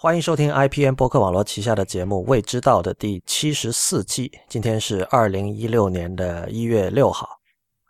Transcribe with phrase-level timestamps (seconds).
[0.00, 4.30] 欢迎收听 IPN 播客网络旗下的节目《未知道》的第七十四季。
[4.48, 7.28] 今天是二零一六年的一月六号。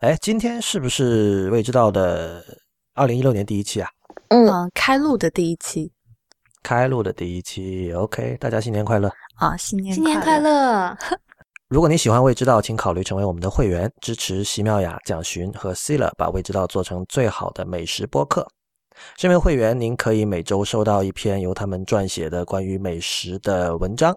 [0.00, 2.42] 哎，今天是不是《未知道》的
[2.94, 3.90] 二零一六年第一期啊？
[4.28, 5.92] 嗯，开录的第一期，
[6.62, 7.92] 开录的第一期。
[7.92, 9.54] OK，大家新年快乐啊！
[9.58, 10.96] 新年新年快乐！
[11.68, 18.48] 如果你喜欢《未知道》，请考虑成为我们的会员，支持席妙雅、蒋寻和 c 勒把《未知道》做成最好的美食播客。
[19.16, 24.16] 身为会员，您可以每周收到一篇由他们撰写的关于美食的文章。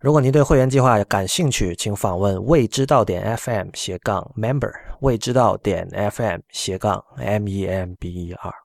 [0.00, 8.63] 如果您对会员计划感兴趣，请访问未知道点 FM 斜杠 Member，未知道点 FM 斜杠 M E M B E R。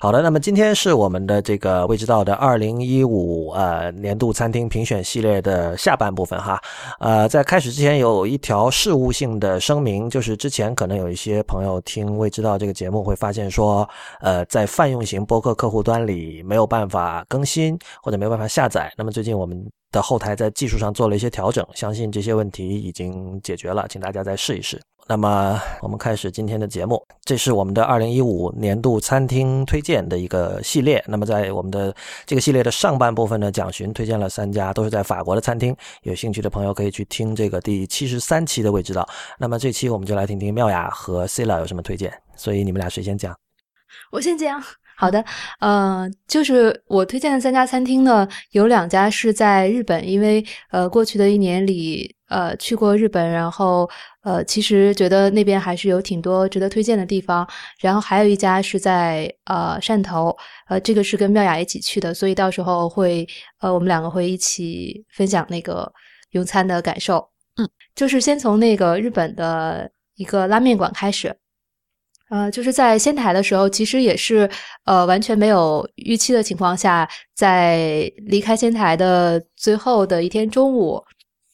[0.00, 6.60] 好的，那么今天是我们的这个未知道的二零一五呃年度餐厅评选系列的下半部分哈。
[7.00, 13.88] 呃，在开始之前有一条事务性的声明，就是之前可能有一些朋友听未知道这个节目会发现说，
[14.20, 18.92] 呃，在泛用型播客客户端里没有办法更新或者没有办法下载。
[18.96, 24.80] 那么最近我们的后台在技术上做了一些调整，相信这些问题已经解决了，请大家再试一试。
[25.08, 31.02] 那么我们开始今天的节目，这是我们的二零一五年度餐厅推荐的一个系列。
[31.06, 39.08] 那么在我们的这个系列的上半部分呢，蒋寻推荐了三家都是在法国的餐厅，有兴趣的朋友可以去听这个第七十三期的位置道。
[39.38, 42.12] 那么这期我们就来听听妙雅和 Cilla 有什么推荐。
[42.34, 43.32] 所以你们俩谁先讲？
[44.10, 44.60] 我先讲。
[44.98, 45.22] 好的，
[45.60, 52.12] 呃，就是我推荐的三家餐厅呢，有两家是在日本，因为呃过去的一年里。
[52.28, 53.88] 呃，去过日本，然后
[54.26, 57.46] 呃，其实觉得那边还是有挺多值得推荐的地方。
[57.78, 60.36] 然后还有一家是在呃汕头，
[60.68, 63.24] 呃，这个是跟妙雅一起去的，所以到时候会
[63.60, 65.92] 呃我们两个会一起分享那个
[66.32, 67.24] 用餐的感受。
[67.56, 71.32] 嗯，就是先从那个日本的一个拉面馆开始，
[72.28, 74.50] 呃，就是在仙台的时候，其实也是
[74.86, 81.00] 呃完全没有预期的情况下，在离开仙台的最后的一天中午。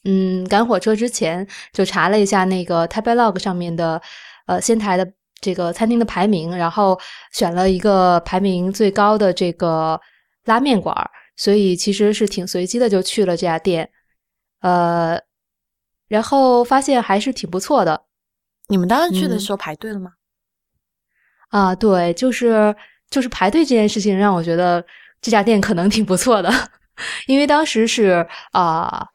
[0.05, 4.01] 嗯，赶火车之前就查了一下那个 Tabelog 上面的，
[4.47, 6.99] 呃，仙台的这个餐厅的排名，然后
[7.31, 9.97] 选了一个排名最高的这个
[10.43, 10.93] 拉面馆，
[11.37, 13.89] 所以其实是挺随机的就去了这家店，
[14.59, 15.17] 呃，
[16.09, 18.03] 然后发现还是挺不错的。
[18.67, 20.11] 你们当时去的时候排队了吗？
[21.47, 22.75] 啊，对，就是
[23.09, 24.85] 就是排队这件事情让我觉得
[25.21, 26.51] 这家店可能挺不错的，
[27.27, 29.07] 因为当时是啊。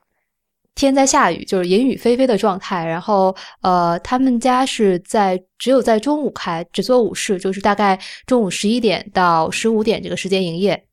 [0.79, 2.87] 天在下雨，就是阴雨霏霏的状态。
[2.87, 10.85] 然后，呃，他们家是在只有在中午开，只做午市，就是大概中午十一点到十五点这个时间营业。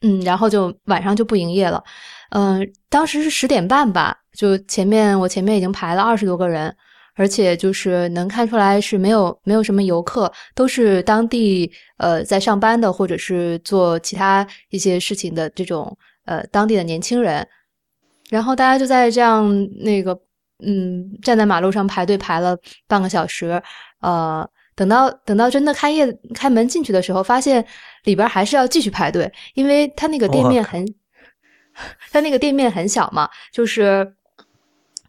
[0.00, 1.82] 嗯，然后就晚上就不营业了。
[2.30, 6.74] 嗯，当时是十点半吧，就前面我前面已经排了二十多个人，
[7.14, 15.96] 而且就是能看出来是没有没有什么游客，都是当地呃在上班的或者是做其他一些事情的这种
[16.26, 17.46] 呃当地的年轻人。
[18.30, 19.48] 然后大家就在这样
[19.80, 20.18] 那个
[20.64, 23.62] 嗯，站在马路上排队排了半个小时，
[24.00, 27.64] 呃，等到等到真的开业开门进去的时候，发现
[28.04, 30.86] 里边还是要继续排队，因为他那个店面很，
[32.12, 34.14] 他那个店面很小嘛，就是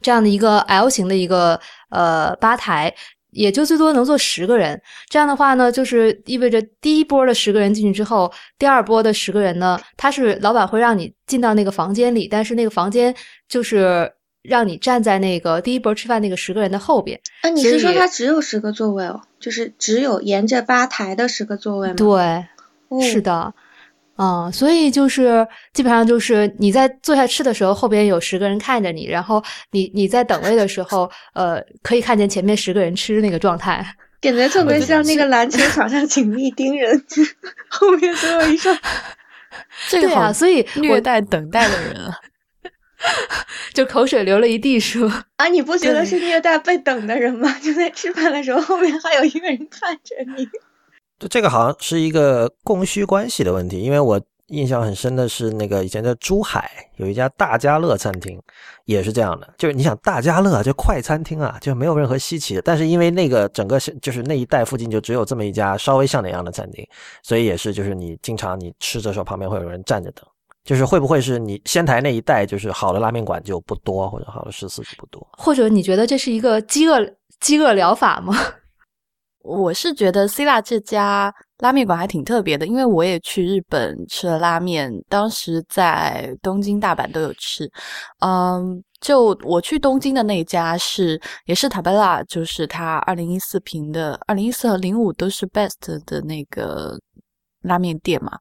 [0.02, 1.60] 这样的一个 L 型的一个
[1.90, 2.94] 呃吧台。
[3.36, 13.14] 也就最多能坐十个人，这样的话呢，就是意味着第一波的十个人进去之后，第二波的十个人呢，他是老板会让你进到那个房间里，但是那个房间
[13.50, 14.10] 就是
[14.42, 17.20] 让你站在那个第一波吃饭那个十个人的后边。
[17.42, 19.22] 啊，你是说他只有十个座位哦？
[19.40, 21.96] 就是只有沿着吧台的十个座位吗？
[21.96, 22.46] 对，
[23.02, 23.54] 是的。
[24.16, 33.86] 啊，所以就是基本上就是你在坐下吃的时候，后边有十个人看着你，然后你你在等位的时候，呃，可以看见前面十个人吃那个状态，
[34.22, 37.04] 感觉特别像那个篮球场上紧密盯人，
[37.68, 38.78] 后面总有一双，
[39.90, 42.16] 这个啊，所以虐待等待的人啊，
[43.74, 45.26] 就口水流了一地，是吧？
[45.36, 47.54] 啊，你不觉得是虐待被等的人吗？
[47.62, 50.48] 就在吃饭的时候，后面还有一个人看着你。
[51.20, 58.40] 就这个好像是一个供需关系的问题，因为我印象很深的是那个以前在珠海有一家大家乐餐厅，
[58.86, 59.54] 也是这样的。
[59.58, 66.86] 就是你想大家乐就快餐厅啊，就没有任何稀奇的，但是因为那个整个就是那一带附近就只有这么一家稍微像那样的餐厅，
[67.24, 70.26] 所以也是就是你经常你吃的时候旁边会有人站着等。
[70.64, 75.28] 就是会不会是你仙台那一带就是好的拉面馆就不多，或者好的食肆就不多？
[75.34, 77.08] 或者你觉得这是一个饥饿
[77.40, 78.36] 饥饿疗法吗？
[79.46, 87.70] 我是觉得 C 辣这家拉面馆还挺特别的，因为我也去日本吃了拉面，当时在东京、大阪都有吃。
[88.20, 96.98] 嗯，就我去东京的那家是也是塔贝拉，就是他二零一四评的，二零一四和零五都是 Best 的那个
[97.62, 98.32] 拉面店嘛。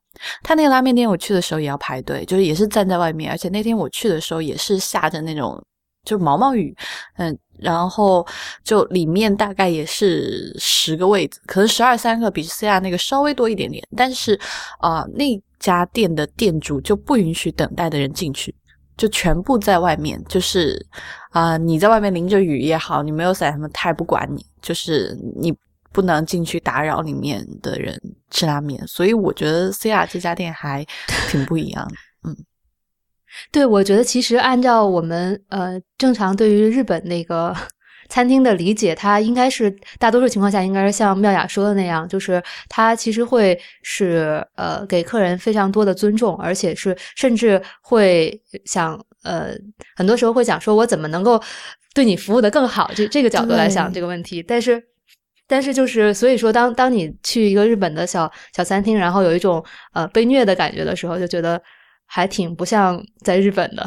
[0.42, 5.62] 他那个拉面店我去的时候也要排队，就是也是站在外面，而且那天我去的时候也是下着那种
[6.04, 6.76] 就毛毛雨，
[7.16, 8.26] 嗯，然后
[8.62, 14.38] 就里面大概也是十个位子，可能十二三个比 C R 那个稍微多一点点，但是
[14.78, 18.54] 啊那家店的店主就不允许等待的人进去。
[18.96, 20.80] 就全部在外面，就是
[21.30, 25.52] 啊，你在外面淋着雨也好，你没有伞什么，他也不管你，就是你
[25.90, 28.00] 不能进去打扰里面的人
[28.30, 28.86] 吃拉面。
[28.86, 30.86] 所以我觉得 C R 这家店还
[31.28, 31.94] 挺不一样的。
[32.22, 32.36] 嗯，
[33.50, 37.54] 对，我觉得其实按照我们呃正常对于日本那个。
[38.06, 49.54] 餐厅的理解，它应该是大多数情况下应该是像妙雅说的那样，就是它其实会是呃给客人非常多的尊重，而且是甚至会想呃
[49.96, 51.42] 很多时候会想说，我怎么能够
[51.94, 52.90] 对你服务的更好？
[52.94, 54.42] 这这个角度来想这个问题。
[54.42, 54.80] 但是
[55.48, 59.64] 但是就是所以说，当当你去一个日本的小小餐厅，然后有一种
[59.94, 61.60] 呃被虐的感觉的时候，就觉得
[62.06, 63.86] 还挺不像在日本的。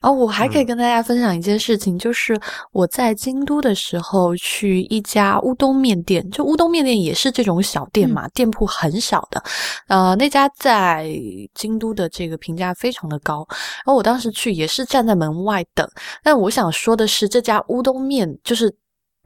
[0.00, 2.40] 哦，我还可以跟大家分享一件事情，就是
[2.70, 9.42] 我在京都的时候去一家乌冬面店，就乌冬面店也是这种小店嘛，店铺很小的，
[9.88, 11.10] 呃，那家在
[11.52, 15.84] 京都的这个评价非常的高，然后我当时去也是站在门外等，
[16.22, 18.72] 但我想说的是，这家乌冬面就是。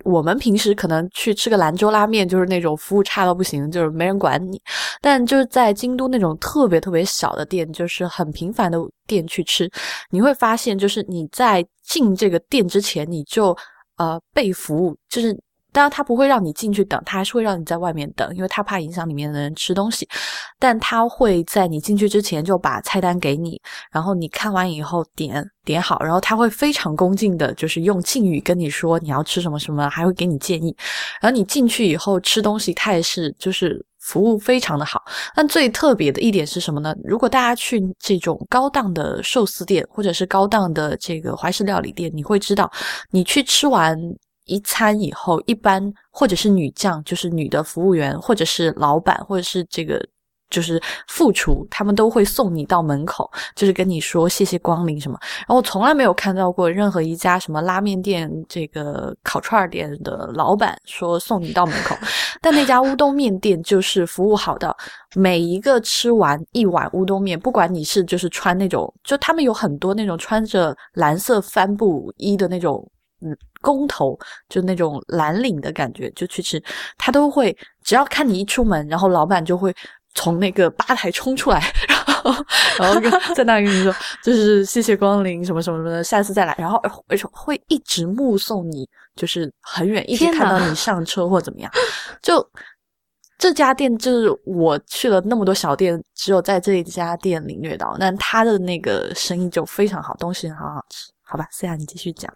[0.04, 4.60] 我们平时可能去吃个兰州拉面，就是那种服务差到不行，就是没人管你。
[5.00, 9.70] 但就是在京都那种特别特别小的店，就是很平凡的店去吃，
[10.10, 13.56] 你会发现，就是你在进这个店之前，你就
[13.96, 15.38] 呃被服务，就是。
[15.72, 20.06] 当然，他不会让你进去等，他还是会让你在外面等，因为他怕影响里面的人吃东西。
[20.58, 23.60] 但他会在你进去之前就把菜单给你，
[23.90, 30.76] 然后你看完以后点点好，然后他会非常恭敬的，就是用敬语跟你说你要吃什么什么，还会给你建议。
[31.20, 35.02] 然后你进去以后吃东西，他也是就是服务非常的好。
[35.34, 36.94] 但最特别的一点是什么呢？
[37.02, 42.70] 如果大家去这种高档的寿司店或者是高档的这个怀石料理店，你会知道，
[43.10, 43.98] 你去吃完。
[44.52, 49.98] 一餐以后，一般或者是女将，就是女的服务员，或者是老板，或者是这个
[50.50, 50.78] 就是
[51.08, 55.18] 副厨，他们都会送你到门口，就是跟你说谢谢光临什么。
[55.38, 61.96] 然后我从来没有看到过任何一家什么拉面店、这个烤串店的老板说送你到门口，
[62.42, 64.76] 但那家乌冬面店就是服务好的，
[65.14, 72.86] 每一个吃完一碗乌冬面，不管你是就是穿那种，就他们有很多那种穿着蓝色帆布衣的那种。
[73.24, 73.30] 嗯，
[73.62, 74.18] 工头
[74.50, 76.62] 就那种蓝领的感觉，就去吃，
[76.98, 79.74] 他都会只要看你一出门，然后老板就会
[80.14, 82.44] 从那个吧台冲出来，然后
[82.78, 86.78] 然后在那跟你说，就是谢谢光临什么什么什么的，下次再来，然后
[87.08, 88.86] 而且会一直目送你，
[89.16, 91.72] 就是很远一直看到你上车或怎么样。
[92.20, 92.46] 就
[93.38, 101.48] 这家店，就是我去了那么多小店，只有在这一家店领略到，那他的那个生意就非常好，东西很好吃，好吧？
[101.50, 102.32] 思雅，你继续讲。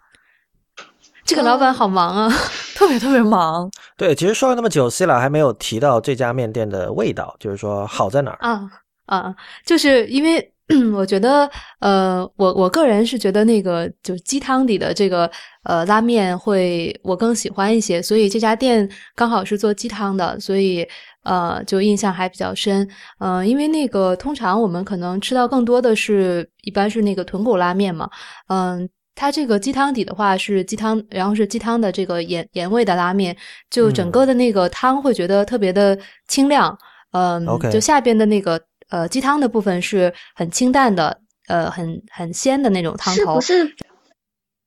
[1.27, 2.33] 这个老板好忙啊，
[2.73, 3.69] 特别特别忙。
[3.97, 8.61] 对，其实说了那么久，C 老还没有提到这家面店的味道，就是说好在哪儿啊
[9.07, 9.35] 啊，
[9.65, 10.53] 就是因为
[10.95, 11.49] 我觉得，
[11.81, 15.29] 呃，我我个人是觉得那个就是鸡汤底的这个
[15.63, 20.87] 呃拉面会我更喜欢一些，所以这家店刚好是做鸡汤的，所以
[21.23, 22.87] 呃就印象还比较深。
[23.19, 28.09] 嗯，因为那个通常我们可能吃到更多的是一般是那个豚骨拉面嘛，
[28.47, 28.89] 嗯。
[29.19, 33.35] 它这个鸡汤底的话是鸡汤，然后是鸡汤的这个盐盐味的拉面，
[33.67, 35.97] 就整个的那个汤会觉得特别的
[36.27, 36.77] 清亮，
[37.13, 43.41] 嗯，就下边的那个呃鸡汤的部分是很清淡的，呃，很很鲜的那种汤头。
[43.41, 43.75] 是不是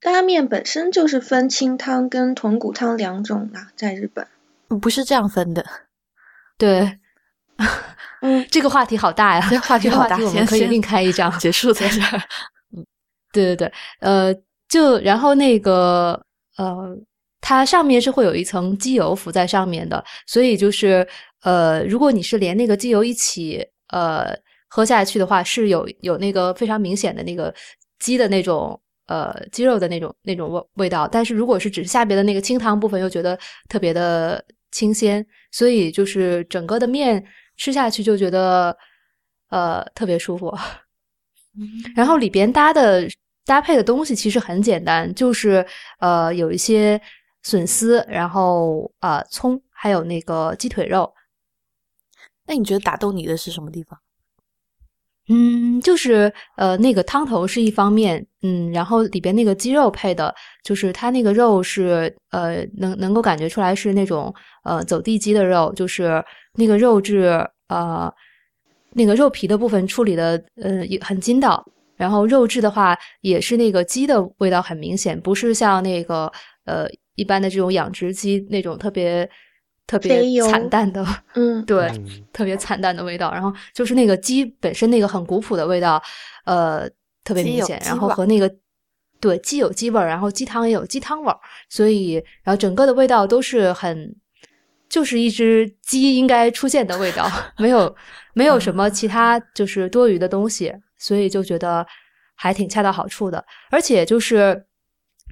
[0.02, 3.70] 拉面本身就是分清汤跟豚骨汤两种啊？
[3.76, 4.26] 在日本
[4.80, 5.64] 不是这样分的。
[6.58, 6.98] 对，
[8.20, 12.20] 嗯， 这个话题好大呀，这话题好大，我们可以另开一章结束在这儿。
[13.32, 14.34] 对对对，呃，
[14.68, 16.20] 就然后那个
[16.56, 16.96] 呃，
[17.40, 21.06] 它上面是会有一层机油浮在上面的，所以就是
[21.42, 24.36] 呃，如果你是连那个机油一起呃
[24.68, 27.54] 喝下去的话，是有有那个非常明显的那个
[27.98, 37.24] 鸡的那种呃鸡肉的那种那种味味道，但是如果是只是下边的那个清汤部分，又觉得特别的清鲜，所以就是整个的面
[37.56, 38.76] 吃下去就觉得
[39.50, 40.54] 呃特别舒服。
[41.94, 43.08] 然后里边搭的
[43.44, 45.66] 搭配的东西其实很简单，就是
[45.98, 47.00] 呃有一些
[47.42, 51.12] 笋丝，然后啊葱，还有那个鸡腿肉。
[52.46, 53.98] 那你觉得打动你的是什么地方？
[55.28, 68.12] 嗯，就是呃那个汤头是一方面，嗯，然后里边那个鸡肉配的，就是它那个肉是呃能能够感觉出来是那种呃走地鸡的肉，就是那个肉质呃
[68.92, 71.64] 那个肉皮的部分处理的呃也很筋道，
[71.96, 76.30] 然后肉质的话也是那个鸡的味道很明显，不是像那个
[76.64, 79.28] 呃一般的这种养殖鸡那种特别
[79.86, 81.04] 特别惨淡的，
[81.34, 83.32] 嗯， 对，嗯特别惨淡的味道。
[83.32, 86.02] 然后就是那个鸡本身那个很古朴的味道，
[86.44, 86.88] 呃，
[87.24, 87.80] 特别明显。
[87.84, 88.52] 然后和那个
[89.20, 94.16] 对鸡有鸡味儿，然后鸡汤也有鸡汤味儿，所以然后整个的味道都是很。
[94.90, 97.96] 就是一只鸡应该出现的味道， 没有
[98.34, 101.86] 没有什么其他就是多余的东西，所以就觉得
[102.34, 103.42] 还挺恰到好处的。
[103.70, 104.64] 而且就是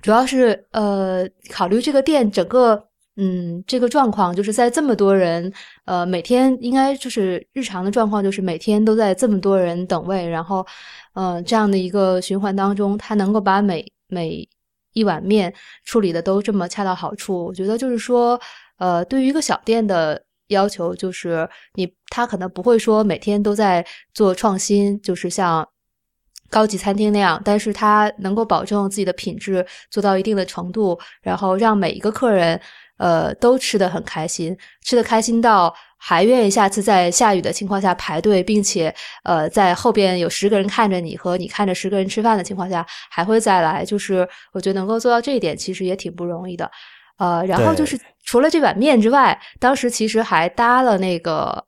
[0.00, 2.82] 主要是呃，考虑这个店整个
[3.16, 5.52] 嗯这个状况，就是在这么多人
[5.86, 10.64] 呃每天应该就是日常的状况，就是每天都在这么多人等位，然后
[11.14, 14.48] 呃这样的一个循环当中，他能够把每每
[14.92, 15.52] 一碗面
[15.84, 18.40] 处理的都这么恰到好处，我觉得就是说
[18.78, 20.24] 呃对于一个小店的。
[20.48, 25.68] 要求就是你，他可能不会说每天都在做创新，就是像
[26.48, 32.58] 高级餐厅那样，但是他能够保证自己的品质做到一定的程度，然后让每一个客人
[32.96, 34.56] 呃都吃得很开心，
[34.86, 38.94] 吃得开心到还愿意下次在下雨的情况下排队，并且
[39.24, 46.70] 呃在后边有十个人看着你和你看着十个人吃饭的情况下还会再来，就是我觉得能够做到这一点其实也挺不容易的。
[47.18, 51.64] 呃，然后就是除了这碗面之外，当时其实还搭了那个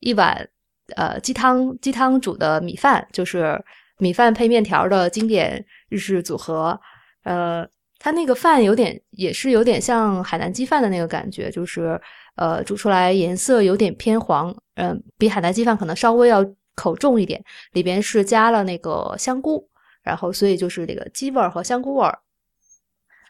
[0.00, 0.48] 一碗
[0.96, 3.62] 呃鸡汤鸡汤煮的米饭，就是
[3.98, 6.80] 米饭配面条的经典日式组合。
[7.24, 7.66] 呃，
[7.98, 12.00] 它那个饭有点也是有点像海南鸡饭的那个感觉，就是
[12.36, 19.68] 呃煮出来颜色有点偏黄，嗯、比海南鸡饭可能稍微要口重一点，里边是加了那个香菇，
[20.02, 22.18] 然后所以就是那个鸡味儿和香菇味儿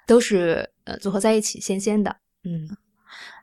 [0.08, 2.16] 都是呃组合在一起，鲜鲜的。
[2.42, 2.68] 嗯，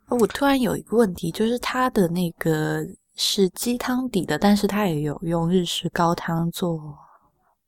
[0.10, 2.84] 我突然有一个问题，就是它的那个
[3.16, 6.98] 是鸡汤底的，但是它也有用日式高汤做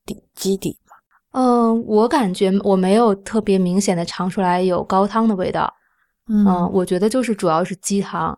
[0.06, 0.96] 底基底嘛？
[1.40, 5.72] 嗯，我感觉我没有特别明显的尝出来有高汤的味道。
[6.28, 8.38] 嗯，我觉得就是主要是鸡汤。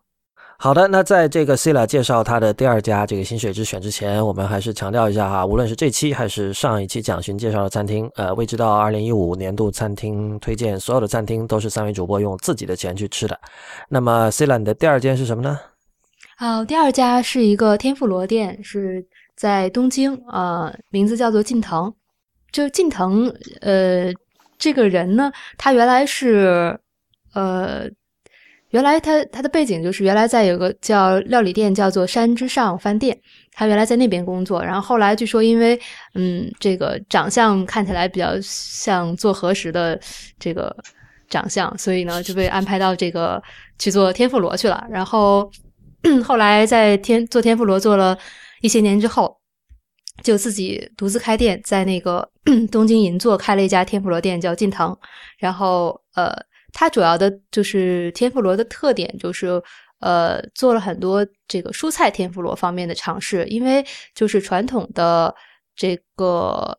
[0.62, 13.40] 好的，那在这个 Cila 介绍他的第二家这个薪水之选之前，我们还是强调一下哈，无论是这期还是上一期蒋勋介绍的餐厅，呃，未知道二零一五年度餐厅推荐，所有的餐厅都是三位主播用自己的钱去吃的。
[13.88, 15.58] 那么 Cila 你的第二间是什么呢？
[16.36, 19.06] 啊、第二家是一个天妇罗店，是
[19.38, 21.94] 在东京，呃，名字叫做近藤。
[22.52, 24.12] 就近藤，呃，
[24.58, 26.78] 这个人呢，他原来是，
[27.34, 27.86] 呃，
[28.72, 33.20] 原来他他的背景就是原来在有个叫料理店叫做山之上饭店，
[33.52, 35.80] 他原来在那边工作，然后后来据说因为
[36.14, 40.00] 嗯这个长相看起来比较像做和食的
[40.38, 40.76] 这个
[41.30, 43.42] 长相，所以呢 就被安排到这个
[43.80, 44.86] 去做天妇罗去了。
[44.90, 45.50] 然后
[46.24, 48.16] 后来在天做天妇罗做了
[48.62, 49.36] 一些年之后，
[50.22, 52.30] 就自己独自开店，在那个
[52.72, 54.96] 东京银座开了一家天妇罗店，叫近藤。
[55.40, 56.32] 然后呃。
[56.74, 59.62] 它主要的就是天妇罗的特点，就是
[60.00, 63.46] 呃做了很多这个蔬菜天妇罗方面的尝试。
[63.48, 65.34] 因为就是传统的
[65.76, 66.78] 这个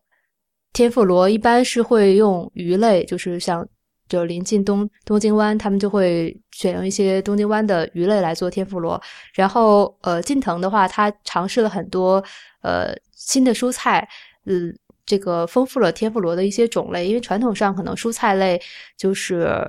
[0.73, 3.67] 天妇罗一般是会用鱼类，就是像
[4.07, 9.01] 就临近东东京湾，他们就会选用一些东京湾的鱼类来做天妇罗。
[9.33, 12.23] 然后呃近藤的话，他尝试了很多
[12.61, 14.07] 呃新的蔬菜，
[14.45, 14.75] 嗯。
[15.03, 18.61] 这个丰富了天妇罗的一些种类，因为传统上可能蔬菜类
[18.95, 19.61] 就是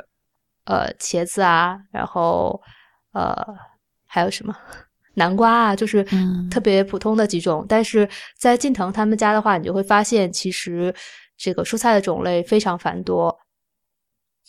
[0.64, 2.60] 呃茄子啊，然后
[3.12, 3.34] 呃
[4.06, 4.54] 还有什么
[5.14, 6.04] 南瓜啊，就是
[6.50, 7.64] 特别普通的几种。
[7.68, 10.94] 但是在近藤他们家的话，你就会发现其实
[11.36, 13.36] 这个蔬菜的种类非常繁多。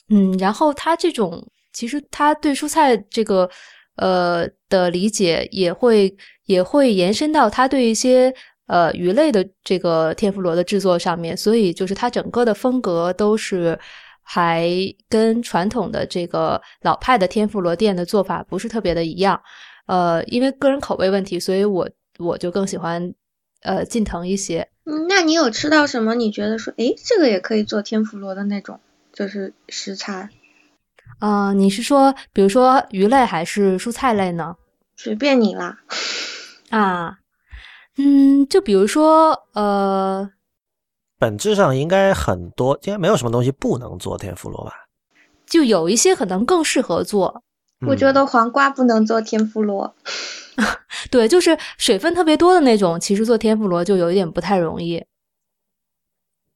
[0.09, 3.49] 嗯，然后他这种其实他对蔬菜这个
[3.95, 6.15] 呃的理解也会
[6.45, 8.33] 也会延伸到他对一些。
[8.65, 13.77] 呃，鱼类的这个天妇罗的制作上面，所以就是他整个的风格都是
[14.23, 14.67] 还
[15.09, 19.39] 跟传统的这个老派的天妇罗店的做法不是特别的一样。
[19.85, 23.13] 呃，因为个人口味问题，所以我我就更喜欢
[23.61, 24.67] 呃近藤一些。
[24.85, 26.15] 嗯，那你有吃到什么？
[26.15, 28.79] 你觉得说，诶，这个也可以做天妇罗的那种，
[29.13, 30.29] 就是食材？
[31.19, 34.55] 啊、呃，你是说，比如说鱼类还是蔬菜类呢？
[34.95, 35.79] 随便你啦。
[36.71, 37.19] 啊。
[37.95, 40.27] 嗯，就比如说，呃，
[41.23, 44.73] 本质上应该很多，应该没有什么东西不能做天妇罗吧？
[45.45, 47.41] 就有一些可能更适合做。
[47.87, 49.95] 我觉得黄瓜不能做天妇罗。
[50.57, 50.67] 嗯、
[51.09, 55.01] 对，就是水分特别多的那种，其实做天妇罗就有一点不太容易。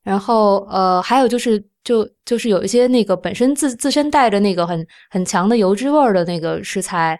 [0.04, 7.18] 然后，呃，还有就是，就就是有一些那个本身自自身带着那个很很强的油脂味儿的那个食材，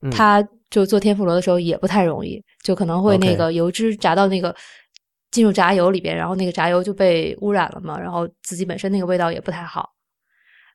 [0.00, 4.56] 嗯、它就做天妇罗的时候也不太容易，就可能会那个油脂炸到那个
[5.30, 9.90] 进入炸油里边，然后那个炸油就被污染了嘛，然后自己本身那个味道也不太好。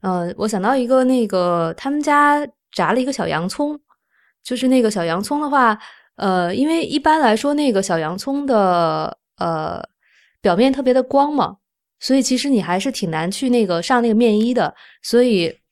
[0.01, 3.79] 呃，我想到一个那个他们家炸了一个小洋葱，
[4.43, 5.79] 就是那个小洋葱的话，
[6.17, 9.81] 呃，因为一般来说那个小洋葱的呃
[10.41, 11.57] 表面特别的光嘛，
[11.99, 15.62] 所以其实你还是挺难去那个上那个面衣的，所以。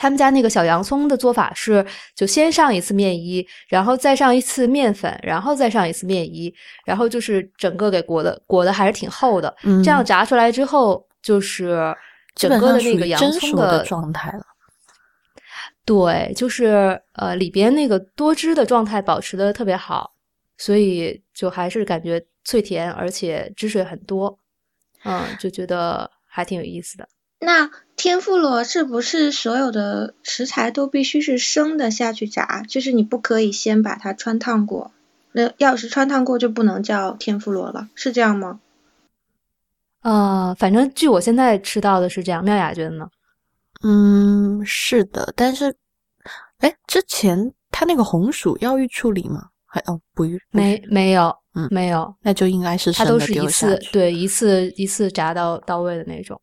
[0.00, 6.50] 他们家那个小洋葱的做法是，就先上一次面衣，然后再上一次面粉，然后再上一次面衣，
[6.86, 9.54] 然后就是整个给裹的裹的还是挺厚的。
[9.62, 11.94] 嗯这样炸出来之后，就是
[12.34, 14.42] 整个的那个洋葱的的状态了。
[15.84, 20.14] 对，就是呃里边那个多汁的状态保持的特别好，
[20.56, 24.38] 所以就还是感觉脆甜，而且汁水很多，
[25.04, 27.06] 嗯，就觉得还挺有意思的。
[27.40, 32.62] 那天妇罗是不是所有的食材都必须是生的下去炸？
[32.68, 34.92] 就是你不可以先把它穿烫过。
[35.32, 38.60] 那要是穿烫过就不能叫天妇罗了，是这样吗？
[40.02, 43.08] 呃，反正据我现在吃到的是这样，妙雅觉得呢？
[43.82, 45.74] 嗯，是的，但是，
[46.58, 49.48] 哎，之前他那个红薯要预处理吗？
[49.64, 53.46] 还哦不预没没有，嗯没有，那就应该是它都是一。
[53.46, 56.40] 次对一次一次炸到到位的那种。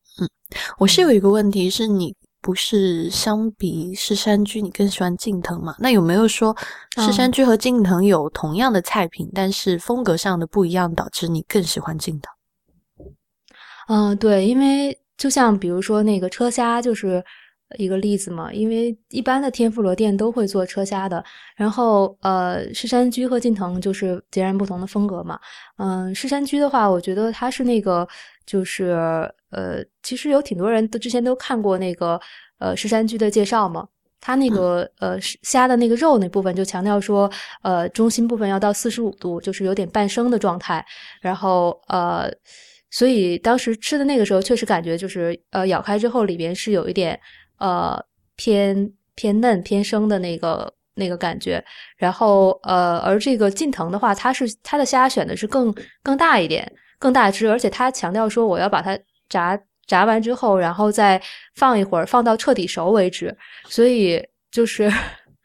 [0.78, 5.76] 我是有一个问题，是你不是相比士山居，你更喜欢近藤嘛？
[5.80, 6.56] 那有没有说
[6.98, 12.32] 士山居和近藤有同样的菜品，但是风格上的不一样，导致你更喜欢近藤？
[13.90, 17.24] 嗯、对，因为就像比如说那个车虾就是
[17.78, 21.24] 一个例子嘛，因为一般的天妇罗店都会做车虾的，
[21.56, 25.40] 然后呃，士山居和近藤就是截然不同的风格嘛。
[25.78, 28.08] 嗯、士山居的话，我觉得它是那个
[28.46, 32.20] 就是呃，其实有挺多人都之前都看过那个
[32.60, 33.88] 呃石山居的介绍嘛。
[34.20, 40.84] 它那个呃虾的那个肉那部分就强调说，呃中心部分要到四十五度，就是有点半生的状态。
[41.22, 42.28] 然后呃，
[42.90, 47.18] 所以当时吃的那个时候，确实感觉就是呃咬开之后里边是有一点
[47.60, 48.04] 呃
[48.36, 51.64] 偏偏嫩偏生的那个那个感觉。
[51.96, 58.98] 然后呃，而这个近藤的话，它是它的虾选的是更更大一点，更大只，而且它强调说我要把它
[59.30, 61.22] 炸炸完之后，然后再
[61.56, 63.36] 放一会儿，放到彻底熟为止。
[63.68, 64.92] 所以就是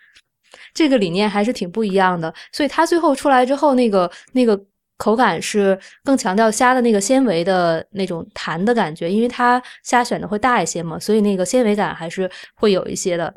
[0.75, 2.33] 这个理念还是挺不一样的。
[2.53, 4.59] 所以它最后出来之后，那个那个
[4.97, 13.33] 口感是更强调虾的那个纤维的那种弹的感觉，因为它虾选的会大一些嘛，所以那个纤维感还是会有一些的。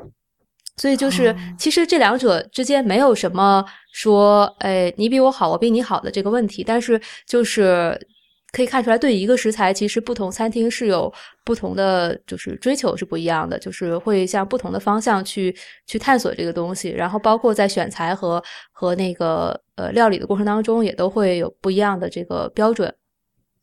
[0.78, 7.98] 所以就是，哦其实这两者之间没有什么说，哎，你比我好，我比你好的这个问题，但是就是
[8.56, 11.12] 可以看出来，对一个食材，其实不同餐厅是有
[11.44, 15.54] 不同的，就是追求是不一样的，就是会向不同的方向去
[15.86, 18.42] 去探索这个东西，然后包括在选材和
[18.72, 22.90] 和那个呃料理的过程当中，也都会有不一样的这个标准。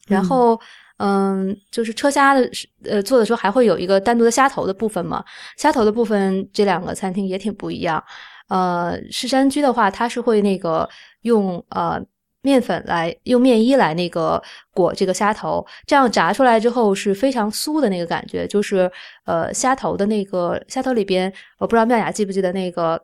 [0.07, 0.61] 然嗯后，
[0.97, 5.25] 嗯，就是车虾的是，呃，做的时候还会有一个单独的虾头的部分嘛。
[5.57, 8.03] 虾头的部分，这两个餐厅也挺不一样。
[8.49, 10.87] 呃，士山居的话，它是会那个
[11.21, 11.99] 用呃
[12.43, 14.41] 面粉来用面衣来那个
[14.73, 18.91] 裹这个虾头，这样炸出来之后是非常酥的那个感觉，就是
[19.25, 23.01] 呃虾头的那个虾头里边，我不知道妙雅记不记得那个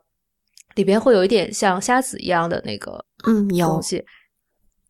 [0.76, 4.04] 里边会有一点像虾子一样的那个嗯，东西。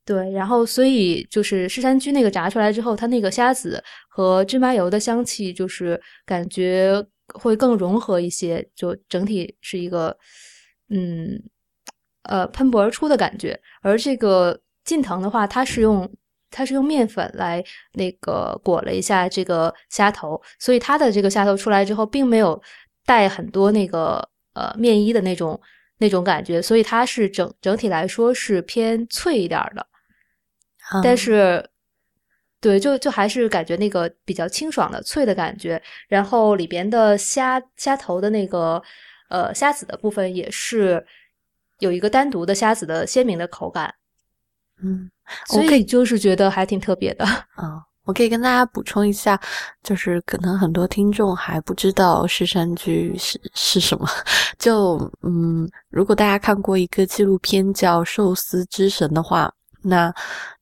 [0.04, 7.00] 对，然后所以就是狮山居那个炸出来之后，它那个虾子和芝麻油的香气，就是感觉
[7.34, 10.16] 会更融合一些，就整体是一个
[10.88, 11.40] 嗯
[12.22, 13.58] 呃喷薄而出的感觉。
[13.82, 16.10] 而这个近藤的话，它是用
[16.50, 22.60] 它是用面粉来那个裹了一下这个虾头，所以它的这个虾头出来之后，并没有
[23.04, 25.60] 带很多那个呃面衣的那种
[25.98, 29.86] 那种感觉，所以它是整整体来说是偏脆一点儿的。
[31.04, 31.70] 但嗯是，
[32.60, 38.82] 对，就就还是感觉那个比较清爽的脆的感觉，然后里边的虾虾头的那个
[39.28, 41.06] 呃虾子的部分也是
[41.80, 43.92] 有一个单独的虾子的鲜明的口感，
[44.82, 45.10] 嗯
[45.48, 47.24] 所以就是觉得还挺特别的。
[47.24, 49.40] 啊、我可以跟大家补充一下，
[49.82, 54.08] 就是可能很多听众还不知道市山居是是什么。
[54.58, 60.12] 就嗯，如果大家看过一个纪录片叫《寿司之神》的话，那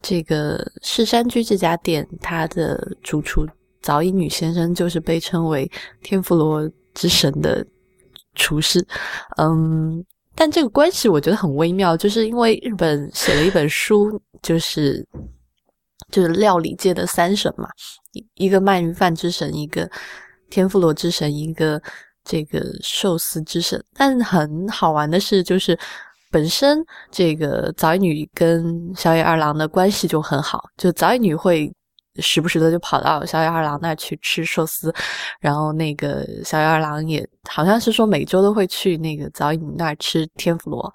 [0.02, 3.46] 这个市山居这家店，它的主厨
[3.81, 5.70] 早乙女先生就是被称为
[6.02, 7.66] 天妇罗之神的
[8.35, 8.87] 厨师。
[9.38, 10.04] 嗯，
[10.40, 15.05] 但这个关系我觉得很微妙，就是因为日本写了一本书，就是
[16.12, 17.68] 就是料理界的三神嘛，
[18.37, 19.90] 一个鳗鱼饭之神，一个
[20.48, 21.83] 天妇罗之神，一个
[22.22, 23.85] 这个寿司之神。
[23.94, 25.77] 但很好玩的是，就是
[26.31, 26.79] 本身
[27.11, 31.74] 这个早乙女跟小野二郎的关系就很好，就早乙女会。
[32.20, 34.92] 时不时的就跑到小野二郎那去吃寿司，
[35.40, 40.94] 然后那个小野二郎也好像是说每周都会去那个早乙女那儿吃天妇罗，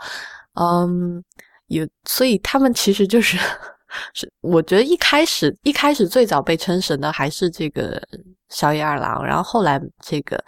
[0.56, 1.24] 嗯，
[1.68, 3.38] 有所以他们其实就是
[4.14, 8.02] 是我觉得一开始一开始最早被称神的还是这个
[8.50, 10.44] 小野二郎，然后后来这个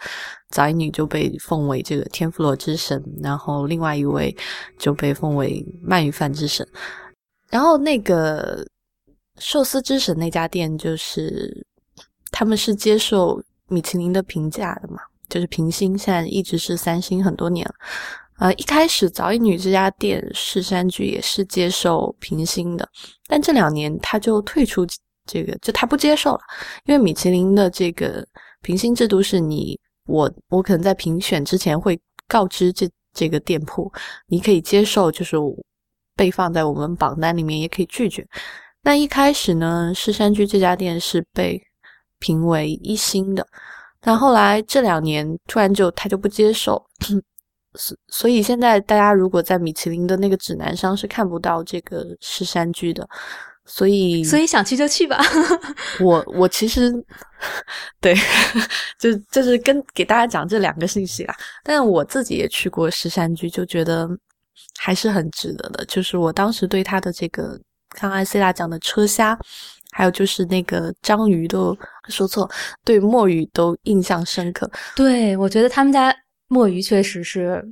[0.50, 4.36] 早乙女就被奉为这个天妇罗之神，然后另外一位
[4.78, 6.66] 就被奉为鳗鱼饭之神，
[7.50, 8.66] 然后那个。
[9.38, 11.66] 寿司之神那家店就是，
[12.30, 17.74] 他们是接受米其林的评价的嘛，就是评星，现在一直是三星很多年了。
[18.38, 22.86] 呃，一开始早乙女这家店市山居也是接受评星的，
[23.26, 24.86] 但这两年他就退出
[25.24, 26.40] 这个，就他不接受了，
[26.84, 28.26] 因为米其林的这个
[28.60, 33.90] 评星制度是你我我可能在评选之前会告知这这个店铺，
[34.26, 35.36] 你可以接受，就是
[36.14, 38.26] 被放在我们榜单里面，也可以拒绝。
[38.86, 41.60] 那一开始呢，狮山居这家店是被
[42.20, 43.44] 评为一星的，
[44.00, 46.80] 但后来这两年突然就他就不接受，
[47.74, 53.04] 所所以现在大家如果在米其林的那个指南上是看不到这个狮山居的，
[53.64, 55.18] 所以所以想去就去吧。
[55.98, 56.92] 我我其实
[58.00, 58.14] 对，
[59.00, 61.34] 就就是跟给大家讲这两个信息啦。
[61.64, 64.08] 但我自己也去过狮山居，就觉得
[64.78, 65.84] 还是很值得的。
[65.86, 67.60] 就是我当时对他的这个。
[67.98, 69.38] 刚才 C 大讲的车虾，
[69.92, 71.76] 还有就是那个章鱼都
[72.08, 72.48] 说错，
[72.84, 74.70] 对墨鱼都印象深刻。
[74.94, 76.14] 对我觉得他们家
[76.48, 77.64] 墨鱼确实是，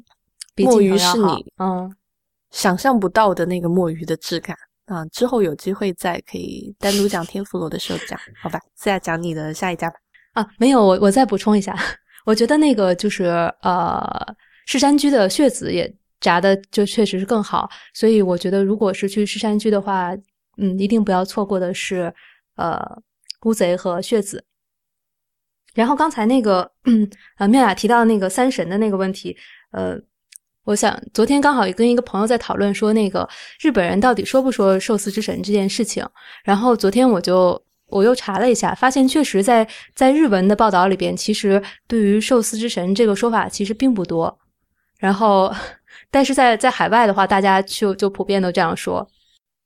[0.57, 1.95] 墨鱼是你嗯
[2.51, 4.57] 想象不到的那个墨鱼的质感
[4.87, 5.05] 啊。
[5.07, 9.97] 之后有机会再可以单独讲天妇罗的时候讲，好吧现在讲你的下一家吧。
[10.33, 11.77] 啊，没有，我我再补充一下，
[12.25, 13.25] 我觉得那个就是
[13.61, 14.35] 呃，
[14.67, 15.95] 赤山居的血子也。
[16.25, 20.17] 炸的就确实是更好，所以我觉得，如果是去狮山居的话，
[20.57, 22.11] 嗯，一定不要错过的是，
[22.57, 22.81] 呃，
[23.43, 24.43] 乌贼和血子。
[25.75, 26.71] 然后刚才那个，
[27.37, 29.37] 呃，妙雅提到那个三神的那个问题，
[29.73, 30.01] 呃，
[30.65, 33.29] 我想昨天刚好也跟一个朋友在讨论说，那个
[33.61, 36.09] 日本人到底说不说寿司之神这件事情。
[36.43, 44.39] 然后昨天我就我又查了一下，发现确实在在日文的报道里边，其实对于寿司之神这个说法其实并不多。
[44.99, 45.55] 然后。
[46.15, 49.05] 但是在在海外的话，大家就就普遍都这样说。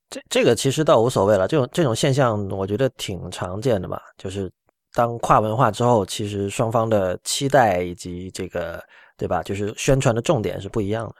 [0.09, 4.01] 这这个其实倒无所谓了，这种这种现象我觉得挺常见的吧。
[4.17, 4.51] 就是
[4.95, 8.83] 当跨文化之后，其实双方的期待以及这个
[9.15, 11.15] 对吧，就是宣传的重点是不一样的。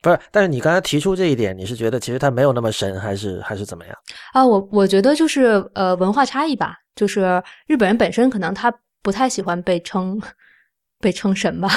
[0.00, 3.94] 不是，但是你刚才提出这一点，你是觉得其实它没有那么神，还是还是怎么样？
[4.32, 10.18] 啊，我我觉得就是呃文化差异吧，就是日本人本身可能他不太喜欢被称
[10.98, 11.68] 被称神吧。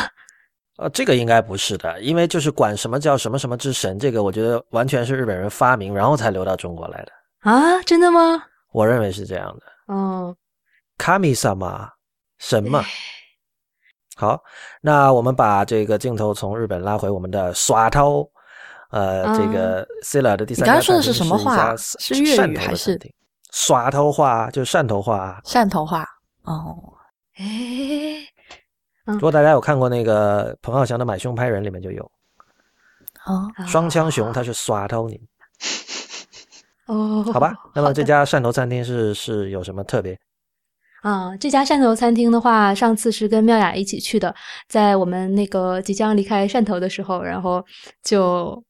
[0.78, 7.82] 呃，这个应该不是的，因为就是管什么叫什么什么之神，这个我觉得完全是日本人发明，然后才流到中国来的啊？
[7.82, 8.44] 真的吗？
[8.72, 9.94] 我认为是这样的。
[9.94, 10.36] 哦，
[10.98, 11.90] 卡米萨玛，
[12.38, 12.84] 神嘛。
[14.16, 14.40] 好，
[14.80, 18.30] 那我们把这个镜头从日本拉回我们的耍头，
[18.92, 20.66] 呃，这个 C 拉的第三家。
[20.66, 21.76] 你刚刚说的是什么话？
[21.76, 23.00] 是粤语还是
[23.52, 24.48] 耍头话？
[24.52, 25.42] 就是汕头话。
[25.44, 26.08] 汕头话。
[26.44, 26.78] 哦，
[27.40, 28.28] 哎。
[29.14, 32.04] 如果大家有看过那个彭浩翔的《买凶拍人》，里面就有
[33.26, 35.20] 哦，双枪熊他是耍偷你
[36.88, 37.54] 哦，好吧。
[37.74, 40.18] 那么这家汕头餐厅是是有什么特别
[41.02, 41.36] 啊？
[41.38, 44.34] 这家汕头餐厅的话，上次是跟妙雅一起去的，
[44.68, 47.64] 在我们那个即将离开汕头的时候，然后
[48.04, 48.64] 就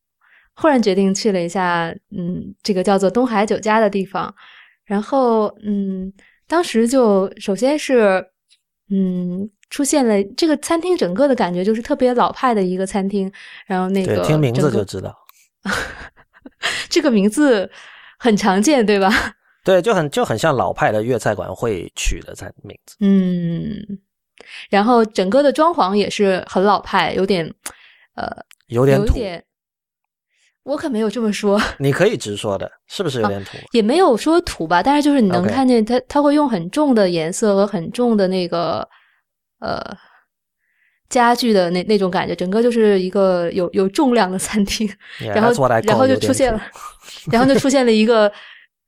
[0.55, 4.33] 忽然决定去了一下，嗯，这个叫做东海酒家的地方。
[4.85, 6.11] 然后嗯，
[6.47, 8.23] 当时就首先是
[8.91, 9.49] 嗯。
[9.69, 13.31] 出现了这个餐厅，整个的感觉就是特别老派的一个餐厅。
[13.65, 15.13] 然后那个听名字就知道，
[16.89, 17.69] 这个名字
[18.17, 19.11] 很常见，对吧？
[19.65, 22.95] 对，就很就很像老派的粤菜馆会取的餐名字。
[23.01, 23.99] 嗯，
[24.69, 27.53] 然后整个的装潢也是很老派，有点
[28.15, 28.25] 呃，
[28.67, 29.15] 有点土。
[30.63, 31.61] 我可没有这么说。
[31.79, 33.57] 你可以直说的，是不是有点土？
[33.71, 38.87] 也没有说土吧，但是就是你能看见它，它会用很重的颜色和很重的那个。
[39.59, 39.81] 呃，
[41.09, 44.87] 家具的那那种感觉，整个就是一个有有重量的餐厅，
[45.33, 45.51] 然后
[45.83, 46.61] 然后就出现了，
[47.31, 48.31] 然后就出现了一个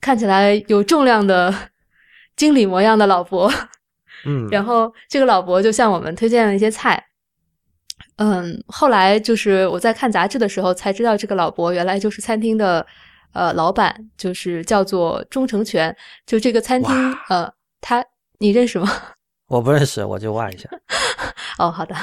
[0.01, 1.53] 看起来有重量的
[2.35, 3.51] 经理模样的老伯，
[4.25, 7.03] 嗯，然后这个老伯就向我们推荐了一些菜，
[8.17, 12.85] 嗯，后来就是我在看杂志的时候才知道，这个老伯原来就是餐厅的
[13.33, 16.93] 呃老板，就是叫做钟成全，就这个餐厅
[17.29, 17.51] 呃，
[17.81, 18.03] 他
[18.39, 18.89] 你认识吗？
[19.49, 20.69] 我不认识，我就挖一下。
[21.57, 21.93] 哦，好的。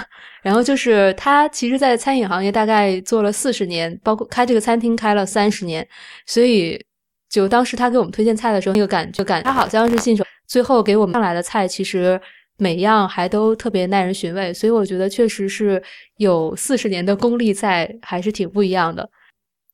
[0.43, 5.87] 然后就是他，其实，在餐饮行业大概做了四十年，包括开这个餐厅开了三十年，
[6.27, 6.85] 所以
[7.31, 12.21] 就当时他给我们推荐菜的时候，那个感觉感他好像是信手，最后给我们上来的菜，其实
[12.59, 15.83] 每样还都特别耐人寻味，所以我觉得确实是
[16.19, 19.09] 有四十年的功力在，还是挺不一样的。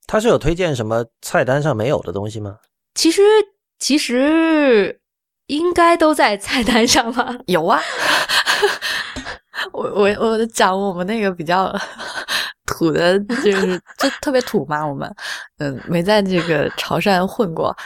[0.06, 2.58] 他是有推荐什么菜单上没有的东西吗？
[2.94, 3.22] 其实，
[3.78, 5.00] 其实。
[5.52, 7.36] 应该都在菜单上吧？
[7.46, 7.78] 有啊，
[9.72, 11.70] 我我我讲我们那个比较
[12.64, 14.86] 土的，就是就特别土嘛。
[14.86, 15.14] 我们
[15.58, 17.76] 嗯，没在这个潮汕混过。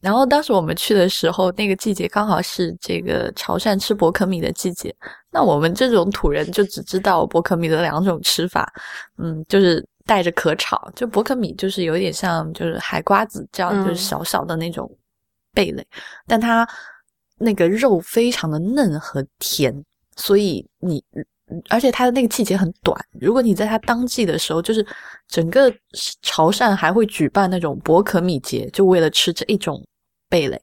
[0.00, 4.94] 然后当时我们去的时候，那个季节刚好是这个潮汕吃薄壳米的季节。
[5.30, 8.72] 那我们这种土人就只知道薄壳米的两种吃法，
[9.18, 10.90] 嗯，就是带着壳炒。
[10.94, 14.90] 就薄壳米就是有点像就是海瓜子这样，就是小小的那种
[15.52, 15.86] 贝类，
[16.26, 16.66] 但它。
[17.38, 19.84] 那个肉非常的嫩和甜，
[20.16, 21.02] 所以你，
[21.68, 22.98] 而且它的那个季节很短。
[23.20, 24.86] 如果你在它当季的时候，就是
[25.28, 25.72] 整个
[26.22, 29.84] 潮汕还会举办那种薄壳米节，就为了吃这一种
[30.28, 30.60] 贝类。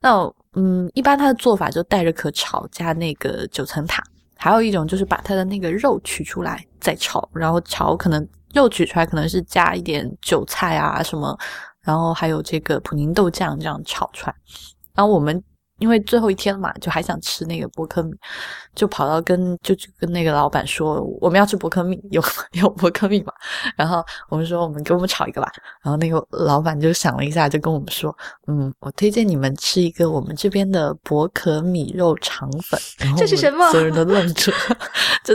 [0.00, 0.20] 那
[0.54, 4.02] 嗯，一般它的做法就带着壳炒，加那个九层塔。
[4.36, 11.38] 还有一种就是把它的那个肉取出来再炒，然后炒可能肉取出来可能是加一点韭菜啊什么，
[11.82, 14.34] 然后还有这个普宁豆酱这样炒出来。
[14.94, 15.42] 然后我们。
[15.80, 18.12] 因为最后一天嘛，就还想吃那个博克米，
[18.74, 23.32] 就跑到跟就去跟那个老板说我们要吃博克米，有 有博克米吗？
[23.76, 25.50] 然后我们说我们给我们炒一个吧。
[25.82, 28.16] 然后那个老板就想了一下，就跟我们说，
[28.46, 32.78] 嗯，我推荐你们吃一个我们这边的博克米肉肠粉。
[33.16, 33.68] 这是什么？
[33.70, 34.52] 所有人都愣住，
[35.24, 35.34] 这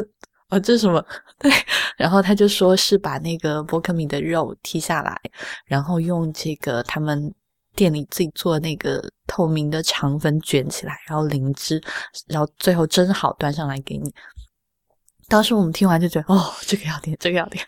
[0.49, 1.03] 啊这是什么？
[1.39, 1.51] 对，
[1.97, 5.19] 然后他就说是把那个博克米的肉剔下来，
[5.65, 7.33] 然后用这个他们。
[7.75, 11.81] 店里自己做那个透明的肠粉卷起来，然后淋汁，
[12.27, 14.13] 然后最后蒸好端上来给你。
[15.27, 17.65] 当时我们听完就觉得，哦，这个要点，这个要点。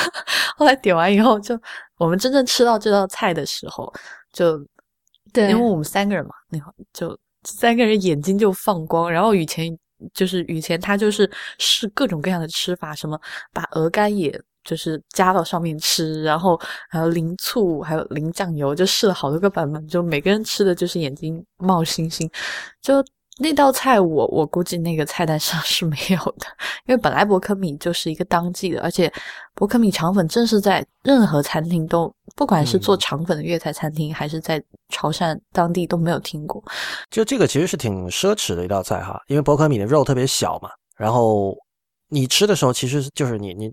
[0.56, 1.60] 后来点完以后，就
[1.96, 3.92] 我们真正吃到这道菜的时候，
[4.32, 4.58] 就
[5.32, 9.10] 对，因为我们三个人嘛，那会就三个人眼睛就放光。
[9.10, 9.76] 然后以前
[10.14, 13.20] 就是以前他就是试各种各样的吃法，什么
[13.52, 14.40] 把鹅肝也。
[14.64, 22.30] 就是加到上面吃，然后还有淋醋，还有淋酱油，就试了好多个版本，就每个人吃的就是眼睛冒星星。
[22.82, 23.02] 就
[23.38, 26.46] 那道菜，我我估计那个菜单上 是没有的，
[26.86, 29.10] 因为本来博克米就是一个当季的，而且
[29.54, 36.62] 博克米肠粉正是在任何餐厅都，不管是做肠粉的粤菜餐厅，还是在潮汕当地都没有听过。
[37.10, 40.68] 就这个其实是挺奢侈的一道菜哈，因为博克米的肉特别小嘛，
[40.98, 41.56] 然后
[42.10, 43.72] 你吃的时候其实就是你你。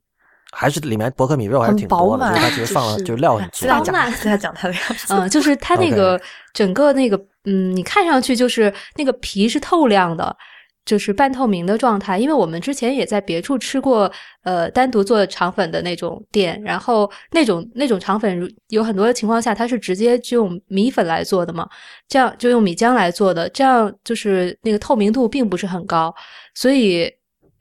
[0.59, 3.67] 还是里面薄壳米肉还是挺多的，就是它其实放了就料很足。
[3.67, 5.13] 饱满，跟他讲他的样子。
[5.13, 6.19] 嗯，就是它那个
[6.51, 7.15] 整个那个，
[7.45, 10.35] 嗯，你看上去就是那个皮是透亮的，
[10.83, 12.17] 就是半透明的状态。
[12.17, 21.69] 因为我们之前也在别处吃过，呃，单独做肠粉的那种店，然后那种那种肠粉有很多情况下它是直接就用米粉来做的嘛，
[22.07, 26.11] 这样就用米浆来做的，这样就是那个透明度并不是很高，
[26.55, 27.07] 所以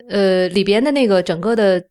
[0.09, 1.85] 呃里边的那个整个的。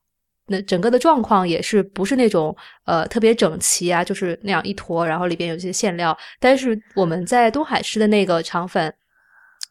[0.48, 2.56] 那整个的状况也是不是那种
[2.86, 6.16] 呃特别整齐啊，就是那样一坨，然后里边有些馅料。
[6.40, 8.94] 但是我们在东海吃的那个肠粉，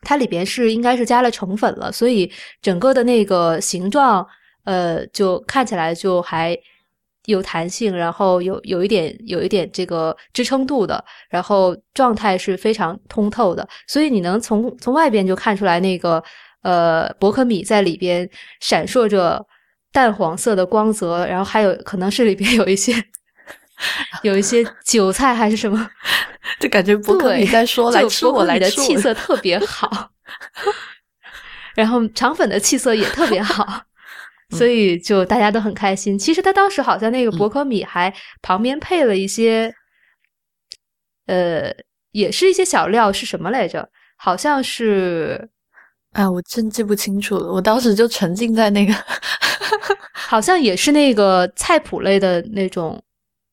[0.03, 2.29] 它里边是应该是加了成粉了，所以
[2.61, 4.27] 整个的那个形状
[4.65, 6.59] 呃就看起来就还
[7.27, 16.21] 有弹性，然后有有一点有一点这个支撑度的，然后状态是非常通透的，所以你能从从外边就看出来那个
[16.63, 19.47] 呃薄壳米在里边闪烁着。
[19.95, 22.93] 淡黄色的光泽，然后还有可能是里边有一些
[24.25, 25.89] 有一些韭菜还是什么，
[26.59, 30.11] 就感觉博克米在说来吃我来的气色特别好，
[31.77, 33.85] 然后肠粉的气色也特别好，
[34.51, 36.19] 所以就大家都很开心。
[36.19, 39.73] 其实他当时好像那个博克米还旁边配了一些，
[41.27, 41.73] 呃，
[42.11, 43.89] 也是一些小料，是什么来着？
[44.17, 45.51] 好像是。
[46.15, 47.53] 哎，我真记不清楚了。
[47.53, 48.95] 我当时就沉浸在那个，
[50.13, 53.01] 好像也是那个菜谱类的那种。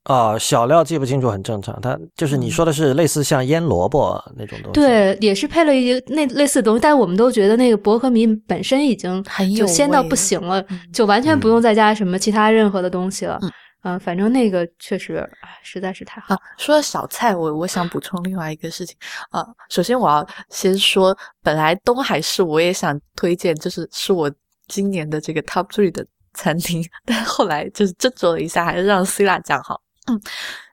[0.06, 1.80] 啊，小料记不清楚很正常。
[1.80, 4.80] 它就是你说的是类似像腌萝卜那种东西。
[4.82, 9.24] 对，也是配了一些那类似的东西，但我们都觉得那个薄荷米本身已经
[9.56, 13.38] 就鲜到不行了，就完全不用再加什么其他任何的东西了。
[13.44, 13.52] 嗯，
[14.00, 15.28] 反正那个确实，
[15.64, 16.36] 实在是太好。
[16.58, 18.96] 说到小菜，我我想补充另外一个事情
[19.30, 19.46] 啊。
[19.70, 24.32] 首先，我要先说，本来东海市我也想推荐，就是是我
[24.68, 29.82] 今年的这个 top three 的餐厅，但后来就是斟酌了一下，还是让 Cila 讲好。
[30.08, 30.20] 嗯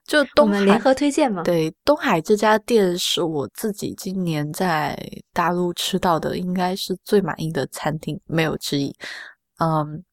[0.05, 1.43] 就东我们联合推荐嘛。
[1.43, 4.97] 对，东海这家店是我自己今年在
[5.33, 8.91] 大陆吃到的，应该是最满意的餐厅，没有之一。
[9.59, 10.03] 嗯，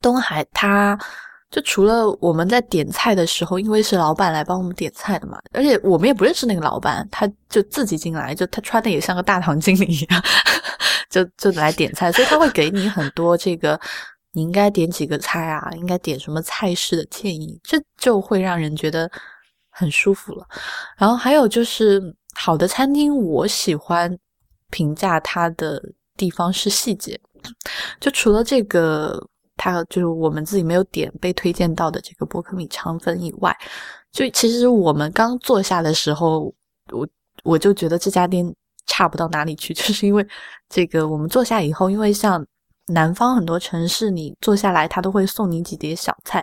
[0.00, 0.98] 东海它
[1.50, 10.22] 就除了我们在点菜的时候，因为是老板来帮我们点菜的嘛，而且我们也不认识那个老板，他就自己进来，就他穿的也像个大堂经理一样，
[11.08, 13.80] 就就来点菜，所以他会给你很多这个。
[14.32, 15.68] 你应该点几个菜啊？
[15.74, 19.10] 应该点什么菜式的建议，这就会让人觉得
[19.70, 20.46] 很舒服了。
[20.98, 22.00] 然后还有就是
[22.34, 24.16] 好的餐厅，我喜欢
[24.70, 25.82] 评价它的
[26.14, 27.18] 地方是细节。
[27.98, 29.18] 就除了这个，
[29.58, 33.54] 它就是我们自己没有点被推荐到的这个波克米肠粉以外，
[34.10, 36.50] 就其实我们刚坐下的时候，
[36.92, 37.06] 我
[37.42, 38.50] 我就觉得这家店
[38.86, 40.26] 差不到哪里去， 就是因为
[40.70, 42.42] 这个我们坐下以后，因为像。
[42.90, 46.42] 南方很多城市，你坐下来，他都会送你几碟小菜。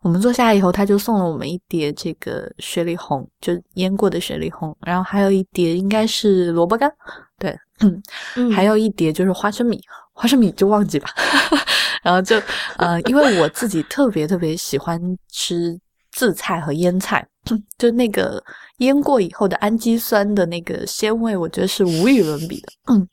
[0.00, 6.90] 我们坐下来以后，他就送了我们一碟这个雪里红，就腌过的雪里红，然后还有一碟应该是萝卜干，
[7.38, 8.02] 对，嗯，
[8.50, 9.78] 还有一碟就是花生米，
[10.12, 11.08] 花生米就忘记吧。
[12.02, 12.40] 然后就
[12.78, 15.78] 呃，因为我自己特别特别喜欢吃
[16.10, 17.26] 渍菜和腌菜，
[17.78, 18.42] 就那个
[18.78, 23.08] 腌过以后的氨基酸的那个鲜味，我觉得是无与伦比的，嗯。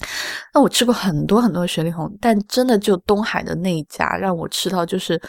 [0.52, 5.20] 那我吃过很多很多雪里红，但真的就东海的那一家让我吃到，就是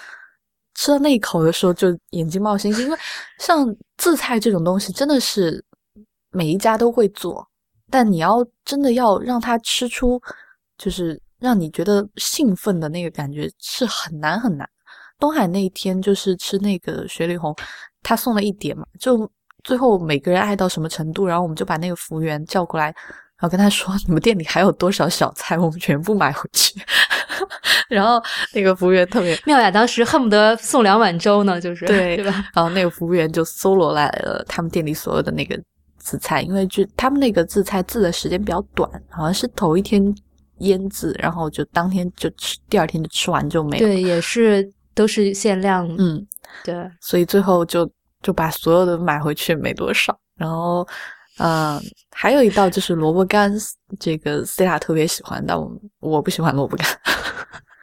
[0.74, 2.86] 吃到那一口的时候就眼睛冒星星。
[2.86, 2.98] 因为
[3.38, 5.64] 像渍菜这种东西，真的是
[6.32, 7.48] 每一家都会做，
[7.92, 10.20] 但你要真的要让它吃出
[10.78, 14.70] 就是让你觉得兴奋的那个感觉是很难很难。
[15.20, 17.56] 东海那一天就是吃那个雪里红，
[18.04, 19.30] 他送了一碟嘛，就
[19.64, 22.94] 最后每个人爱到什么程度，然后我们就把那个服务员叫过来。
[23.38, 25.58] 然后跟他说：“你们店里还有多少小菜？
[25.58, 26.74] 我们全部买回去。
[27.90, 32.32] ”然后那个服务员特别妙雅，当时恨不得送两碗粥呢，就是对对吧？
[32.54, 35.62] 然后那个服务员就搜罗来了他们店里所有的那个
[35.98, 40.02] 紫菜，因为就他们那个紫菜渍的时间比较短，好像是头一天
[40.60, 43.80] 腌制，然后就当天就吃，第二天就吃完就没了。
[43.80, 45.88] 对，也是都是限量。
[45.98, 46.26] 嗯，
[46.64, 47.90] 对，所以最后就
[48.22, 50.88] 就把所有的买回去没多少，然后。
[51.38, 51.78] 嗯，
[52.12, 53.52] 还有一道就是萝卜干，
[54.00, 56.88] 这个 C 塔特别喜欢，但我我不喜欢萝卜干。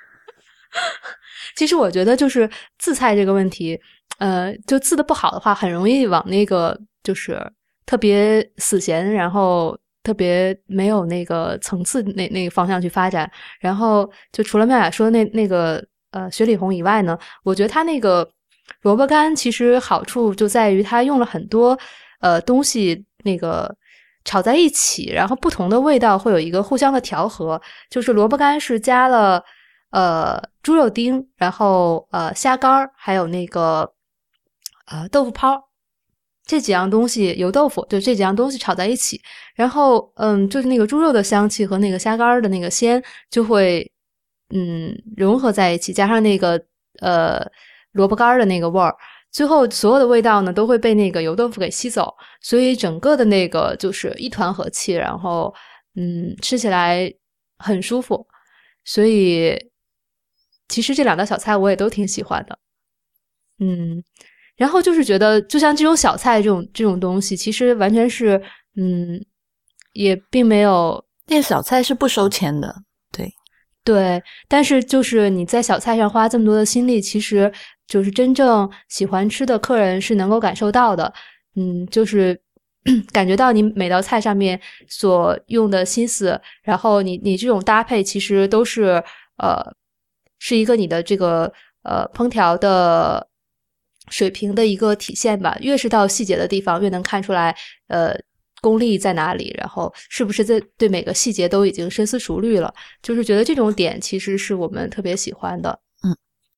[1.55, 3.79] 其实我觉得就是自菜这个问题，
[4.17, 7.39] 呃，就自的不好的话，很容易往那个就是
[7.85, 13.31] 特别死咸，然后特别没有那个层次那那个方向去发展。
[13.61, 18.29] 然后就除了妙雅说的那那个呃雪里红以外呢，我觉得它那个
[18.83, 21.79] 萝卜干其实好处就在于它用了很多
[22.21, 23.05] 呃东西。
[23.25, 23.73] 那个
[24.25, 27.63] 炒在一起，然后不同的味道会有一个互相的调和。
[27.89, 29.41] 就是萝卜干是加了
[29.93, 33.93] 呃猪肉丁，然后呃虾干儿，还有那个
[34.87, 35.69] 呃豆腐泡
[36.53, 39.19] 这几样东西，油豆腐就这几样东西炒在一起，
[39.55, 43.91] 然后嗯，就是那个猪肉的香气和那个虾干的那个鲜就会
[44.51, 46.63] 嗯融合在一起，加上那个
[47.01, 47.43] 呃
[47.93, 48.95] 萝卜干的那个味儿。
[49.31, 55.55] 最后，所有的味道呢都会被那个油豆腐给吸走，所以整个的那个就是一团和气，然后
[55.97, 57.11] 嗯，吃起来
[57.57, 58.27] 很舒服。
[58.85, 59.57] 所以
[60.69, 62.59] 其实这两道小菜我也都挺喜欢的，
[63.59, 64.05] 嗯，
[64.57, 68.41] 然后就是觉得，就像这种小菜这种这种东西，其实完全是
[68.77, 69.25] 嗯，
[69.93, 72.75] 也并没有那小菜是不收钱的，
[73.13, 73.33] 对
[73.85, 77.53] 对，但是就是你在小菜上花这么多的心力，其实。
[77.89, 81.13] 就是真正喜欢吃的客人是能够感受到的，
[81.57, 82.41] 嗯，就是
[83.13, 89.03] 感觉到你每道菜上面所用的心思，然后你你这种搭配其实都是
[89.37, 89.63] 呃，
[90.39, 93.29] 是一个你的这个呃烹调的
[94.13, 95.59] 水平的一个体现吧。
[95.61, 97.53] 越是到细节的地方，越能看出来
[97.89, 98.15] 呃
[98.61, 102.73] 功力在哪里，然后是不是在对每个细节都已经深思熟虑了。
[103.03, 105.71] 就是觉得这种点其实是我们特别喜欢的。
[106.05, 106.15] 嗯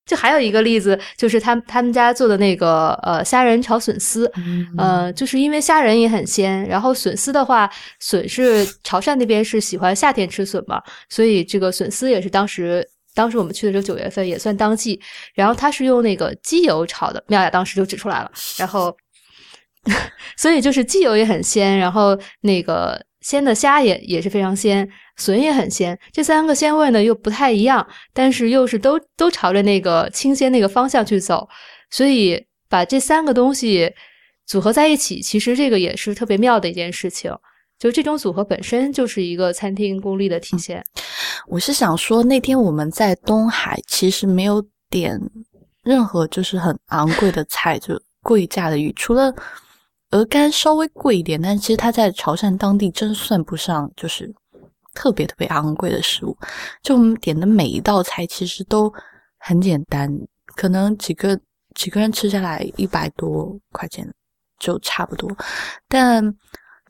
[0.06, 4.30] 就还有一个例子，就是他他们家做的那个呃虾仁炒笋丝，
[4.76, 15.00] 呃，就是因为虾仁也很鲜，然后笋丝的话，笋是潮汕那边是喜欢夏天吃笋嘛，所以这个笋丝也是当时当时我们去的时候九月份也算当季，
[15.35, 18.94] 然后他是用那个鸡油炒的，妙雅当时就指出来了，然后
[20.37, 24.88] 所以就是鸡油也很鲜，然后那个鲜的虾也也是非常鲜。
[25.17, 31.48] 笋也很鲜，这三个鲜味呢又不太一样，但是又是都都朝着那个清鲜那个方向去走，
[31.88, 33.88] 所以把这三个东西
[34.44, 37.33] 组合在一起，其实这个也是特别妙的一件事情。
[37.85, 40.82] 就这种组合本身就是一个餐厅功力的体现。
[41.46, 45.20] 我是想说，那天我们在东海其实没有点
[45.82, 49.30] 任何就是很昂贵的菜，就贵价的鱼，除了
[50.12, 54.35] 鹅肝稍微贵一点，但其实它在潮汕当地真算不上就是
[54.94, 56.35] 特别特别昂贵的食物。
[56.82, 58.90] 就我们点的每一道菜其实都
[59.40, 60.10] 很简单，
[60.56, 61.38] 可能几个
[61.74, 64.10] 几个人吃下来一百多块钱
[64.58, 65.30] 就差不多，
[65.87, 66.35] 但。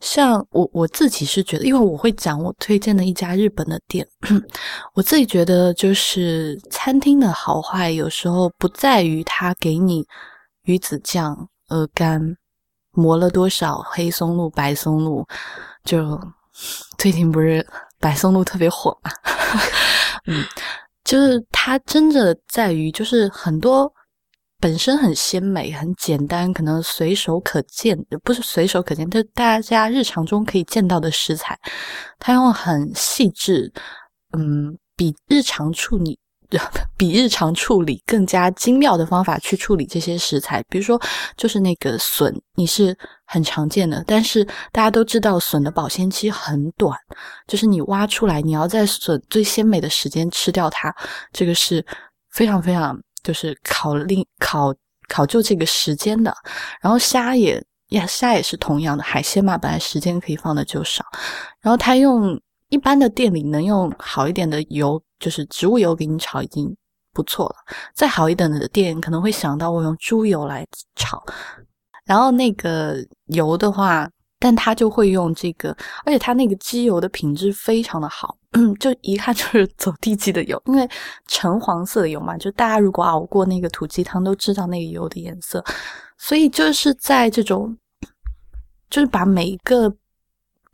[0.01, 4.07] 像我我自己是觉得，因为我会讲我推荐的一家日本的店，
[4.93, 10.05] 我自己觉得就是餐厅的好坏，有时候不在于他给你
[10.63, 12.37] 鱼子酱、鹅肝、
[12.91, 15.25] 磨了多少黑松露、白松露，
[15.83, 16.19] 就
[16.97, 17.65] 最近不是
[17.99, 19.11] 白松露特别火嘛，
[20.27, 20.45] 嗯，
[21.03, 23.91] 就是它真的在于就是很多。
[24.65, 31.55] 本身很鲜美、很简单，可能随手可见，不是随手可见，就大家日常中可以见到的食材，
[32.17, 33.71] 它用很细致，
[34.35, 36.17] 嗯，比日常处理
[36.97, 40.63] 比日常处理更加精妙的方法去处理这些食材。
[40.67, 40.99] 比如说，
[41.37, 42.97] 就是那个笋，你是
[43.27, 46.97] 很常见的，但是大家都知道笋的保鲜期很短，
[47.45, 50.91] 就是你挖出来，你要在笋最鲜美的时间吃掉它，
[51.31, 51.85] 这个是
[52.31, 52.99] 非常非常。
[53.25, 54.73] 就是考虑考
[55.09, 56.33] 考究这个时间的，
[56.79, 61.03] 然后虾也呀，虾也是同样的海鲜嘛，本来时间可以放的就少，
[61.59, 66.73] 然后他用一般的店里能用好一点的油，就是植物油给你炒已经
[67.11, 67.55] 不错了，
[67.93, 70.65] 再好一点的店可能会想到我用猪油来
[70.95, 71.21] 炒，
[72.05, 72.95] 然后那个
[73.25, 74.07] 油的话。
[74.37, 78.37] 但他就会用这个，而且他那个机油的品质非常的好，
[78.79, 80.89] 就一看就是 走地鸡的油，因为
[81.27, 85.63] 橙黄色的油嘛，就大家如果熬过那个土鸡汤都知道那个油的颜色，
[86.17, 87.77] 所以就是在这种，
[88.89, 89.93] 就是把每一个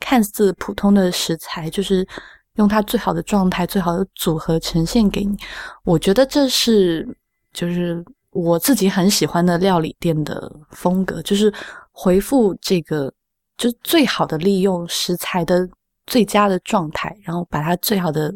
[0.00, 2.06] 看似普通的食材，就是
[2.54, 5.36] 用它最好的状态、最好的组合呈现给你，
[5.84, 7.08] 我觉得这是
[7.52, 11.52] 就是我自己很喜欢的料理店的风格，就是
[11.90, 13.12] 回复这个。
[13.58, 15.68] 就最好的利用食材的
[16.06, 18.32] 最佳的状态，然后把它最好的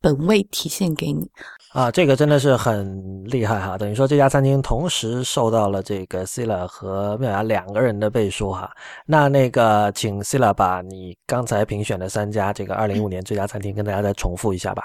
[0.00, 1.30] 本味体现给你
[1.72, 1.90] 啊！
[1.90, 3.78] 这个真的是很厉害哈！
[3.78, 8.70] 等于说这家餐厅同时受到了这个 Sila 和妙雅两个人的背书哈。
[9.06, 14.82] 那那个，请 Sila 把你刚才评选的三家这个二零一五年最佳餐厅跟大家再重复一下吧。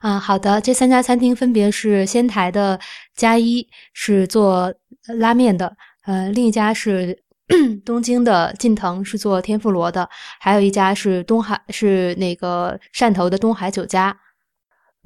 [0.00, 2.80] 啊，好的，这三家餐厅分别是仙台的
[3.14, 4.72] 加一，是做
[5.18, 5.76] 拉面的，
[6.06, 7.25] 呃，另一家是。
[7.84, 10.08] 东京的近藤是做天妇罗的，
[10.40, 14.16] 还有一家是东海，是那个汕头的东海酒家。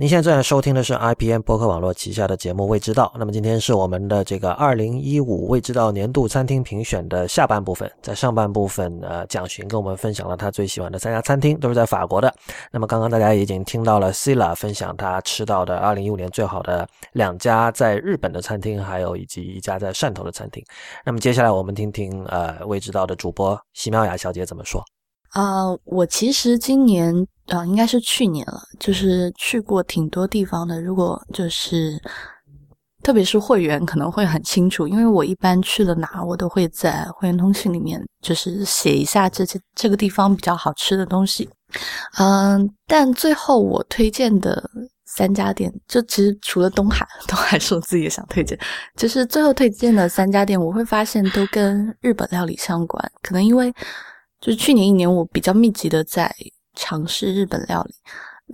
[0.00, 3.12] 您现在正在收听的是 IPN 博客网络旗下的节目《未知道》。
[3.18, 7.92] 那么今天是我们的这个二零一五未知道年度餐厅评选的下半部分。
[8.00, 12.34] 在上半部分，呃，蒋寻跟我们分享了他最喜欢的三家餐厅，都是在法国的。
[12.72, 20.64] 那么刚刚大家已经听到了 Sila 分享他吃到的二零一五年最好的两家在日本的餐厅，还有以及一家在汕头的餐厅。
[21.04, 24.82] 那么接下来我们听听呃未知道的主播席妙雅小姐怎么说。
[25.30, 27.14] 啊，我其实今年
[27.46, 30.80] 啊，应该是去年了，就是去过挺多地方的。
[30.82, 32.00] 如果就是，
[33.02, 41.48] 特别是会员可能会很清楚，因为我一般去了哪，我都会在会员通讯里面就是写一下这些这个地方比较好吃的东西。
[42.18, 44.68] 嗯，但最后我推荐的
[45.06, 48.58] 三家店，就其实除了东海， 东海是我自己也想推荐，
[48.96, 53.72] 就是最后推荐的三家店，我会发现都跟日本料理相关，可能因为。
[54.40, 56.34] 就是去年一年，我比较密集的在
[56.74, 57.94] 尝试日本料理。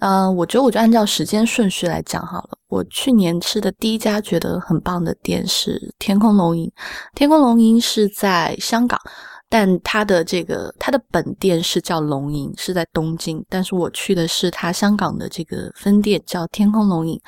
[0.01, 2.59] 嗯，我觉得我就按照时间顺序来讲好了。
[2.69, 6.71] 我去年吃的第一家觉得很棒的店是天空龙吟。
[7.15, 9.01] 天空龙吟是在香港，
[9.49, 13.43] 但它的这个它的本店是叫龙吟，是在东京。
[13.49, 17.19] 但是我去的是它香港的这个分店，叫天空龙吟。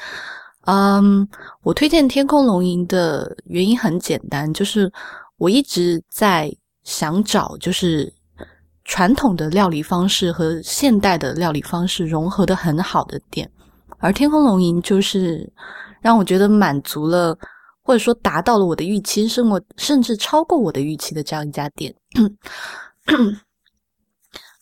[0.67, 1.27] 嗯，
[1.63, 4.93] 我推荐天空龙吟的原因很简单，就是
[5.39, 8.13] 我一直在想找，就是。
[8.89, 13.49] 传统的料理方式和现代的料理方式融合的很好的店，
[13.99, 15.47] 而天空龙吟就是
[16.01, 17.39] 让我觉得满足了，
[17.83, 21.95] 或者说达到了我的预期，甚至甚至超过我的预期的这样一家店。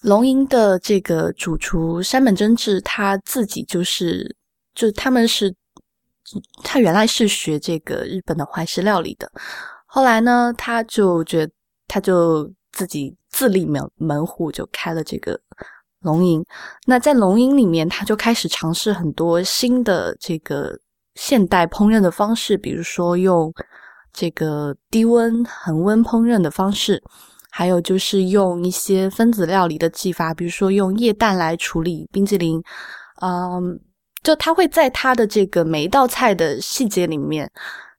[0.03, 4.37] 龙吟的这个主厨山本真治他自己就是，
[4.75, 5.55] 就他们是，
[6.65, 9.31] 他原来是学这个日本的怀石料理的，
[9.87, 11.49] 后来呢，他就觉
[11.87, 13.17] 他就自己。
[13.37, 15.39] 自立门门户就开了这个
[16.01, 16.43] 龙吟，
[16.87, 20.75] 那在龙吟里面，他就开始尝试很多新的这个
[21.17, 23.53] 现代烹饪的方式，比如说用
[24.11, 27.03] 这个低温恒温烹饪的方式，
[27.51, 32.63] 还有就是用一些分子料理的技法，比如说用液氮来处理冰激凌，
[33.21, 33.79] 嗯，
[34.23, 37.53] 就他会在他的这个每一道菜的细节里面。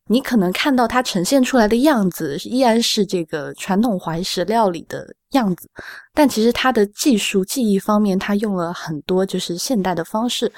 [0.07, 5.69] 你可能看到它呈现出来的样子依然是这个传统怀石料理的样子，
[6.13, 10.51] 但其实它的技术技艺方面，它用了很多就是现代的方式。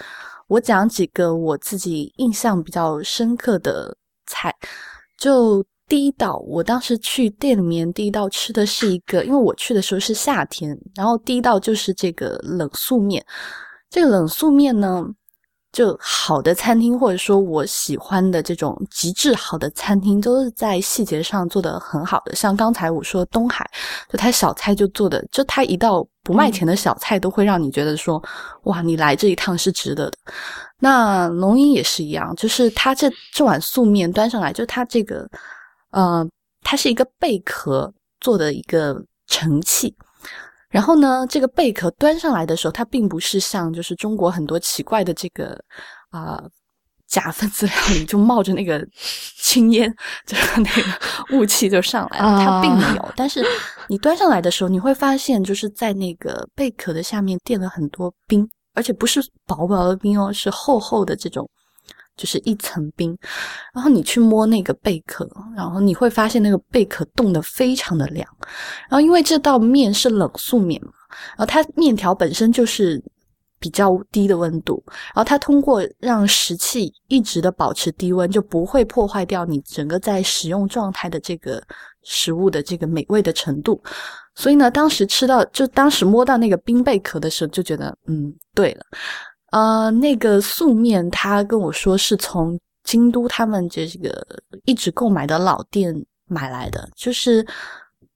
[0.48, 3.96] 我讲几个我自己印象比较深刻的
[4.28, 4.56] 菜，
[5.18, 13.26] 就第一道，我当时去店里面第一道吃的是一个，因为我去的时候是夏天，然后第一道就是这个冷素面。
[13.90, 15.04] 这个冷素面呢。
[15.72, 22.36] 就好的餐厅，或者说我喜欢的这种极致好的餐厅，都是在细节上做的很好的。
[22.36, 23.70] 像刚才我说东海，
[24.12, 28.22] 就他小菜就做的，就他一道不卖钱的小菜，都会让你觉得说，
[28.64, 30.18] 哇，你来这一趟是值得的。
[30.80, 35.30] 那龙吟也是一样，就是他这这碗素面端上来，就他这个，
[35.92, 36.28] 呃，
[36.64, 39.96] 它是一个贝壳做的一个盛器。
[40.70, 45.60] 然后呢，这个贝壳端上来的时候，它并不是像就是中国很多奇怪的这个
[46.10, 46.42] 啊
[47.08, 48.86] 假分子料理，就冒着那个
[49.38, 49.92] 青烟，
[50.28, 52.38] 就是那个雾气就上来了。
[52.38, 53.14] 它并没有。
[53.16, 53.44] 但是
[53.88, 61.50] 你端上来的时候，你会发现就是在那个贝壳的下面垫了很多冰，而且不是薄薄的冰哦，是厚厚的这种。
[62.20, 63.18] 就是一层冰，
[63.74, 68.28] 然后你去摸那个贝壳，然后你会发现那个贝壳冻得非常的凉。
[68.90, 70.92] 然后因为这道面是冷素面嘛，
[71.38, 73.02] 然后它面条本身就是
[73.58, 81.64] 比较低的温度，然后它通过让食器一直的保持低温，就不会破坏掉你整个在使用状态的这个
[82.04, 83.82] 食物的这个美味的程度。
[84.36, 88.86] 所以呢，当时吃到就当时摸到那个冰贝壳的时候，就觉得嗯，对了。
[89.52, 94.26] 呃，那个素面，他跟我说是从京都他们这个
[94.66, 95.94] 一直购买的老店
[96.26, 97.46] 买来的，就是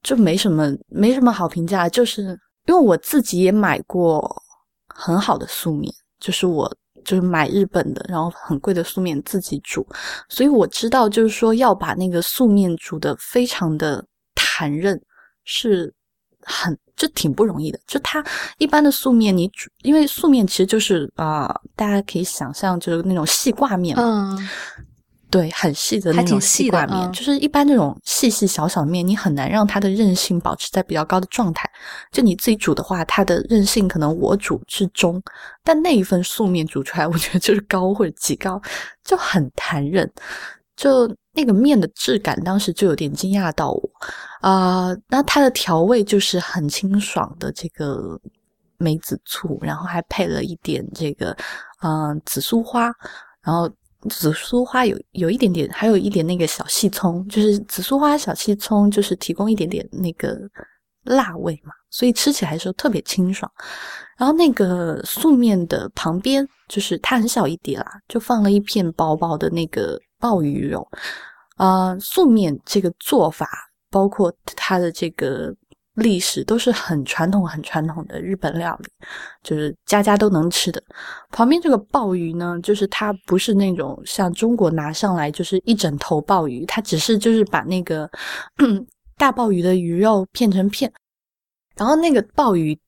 [0.02, 2.22] 就没什么没什么好评价，就是
[2.66, 4.42] 因为我自己也买过
[4.88, 6.72] 很好的素面，就是我
[7.04, 9.86] 就是买日本的，然后很贵的素面自己煮，
[10.28, 14.04] 所以我知道就是说要把那个素面煮的非常的
[14.34, 15.00] 弹韧
[15.44, 15.92] 是。
[16.46, 18.24] 很就挺不容易的，就它
[18.58, 24.48] 一般的素面，你煮，因为素面其实就是啊，大家可以想象就是那种细挂面，嗯，
[25.28, 31.68] 对，很细的那种细挂面，就是一般这种细细小小的面，你很难让它的韧性保持在比较高的状态。
[32.12, 35.20] 就你自己煮的话，它的韧性可能我煮是中，
[35.64, 38.62] 但那一份素面煮出来，我觉得就是高或者极高，
[39.04, 40.08] 就很弹韧，
[40.76, 41.12] 就。
[41.34, 43.90] 那个面的质感，当时就有点惊讶到我
[44.40, 44.96] 啊！
[45.08, 48.18] 那它的调味就是很清爽的这个
[48.78, 51.36] 梅子醋，然后还配了一点这个
[51.82, 52.92] 嗯紫苏花，
[53.42, 53.68] 然后
[54.08, 60.38] 紫苏花有有一点点，还有一点那个小细葱，就是紫苏花小细葱，就是提供一点点那个
[61.02, 63.50] 辣味嘛，所以吃起来时候特别清爽。
[64.16, 70.00] 然后那个素面的旁边，就是它很小一碟啦，就放了一片薄薄的那个。
[70.18, 70.86] 鲍鱼肉，
[71.56, 73.48] 啊，素面这个做法，
[73.90, 75.54] 包括它的这个
[75.94, 78.90] 历史，都是很传统、很传统的日本料理，
[79.42, 80.82] 就是家家都能吃的。
[81.30, 88.10] 旁边这个鲍鱼呢，就是它不是那种像中国拿上来就是一整头鲍鱼，它只是就是把那个
[89.16, 90.92] 大鲍鱼的鱼肉片成片，
[91.76, 92.78] 然后那个鲍鱼。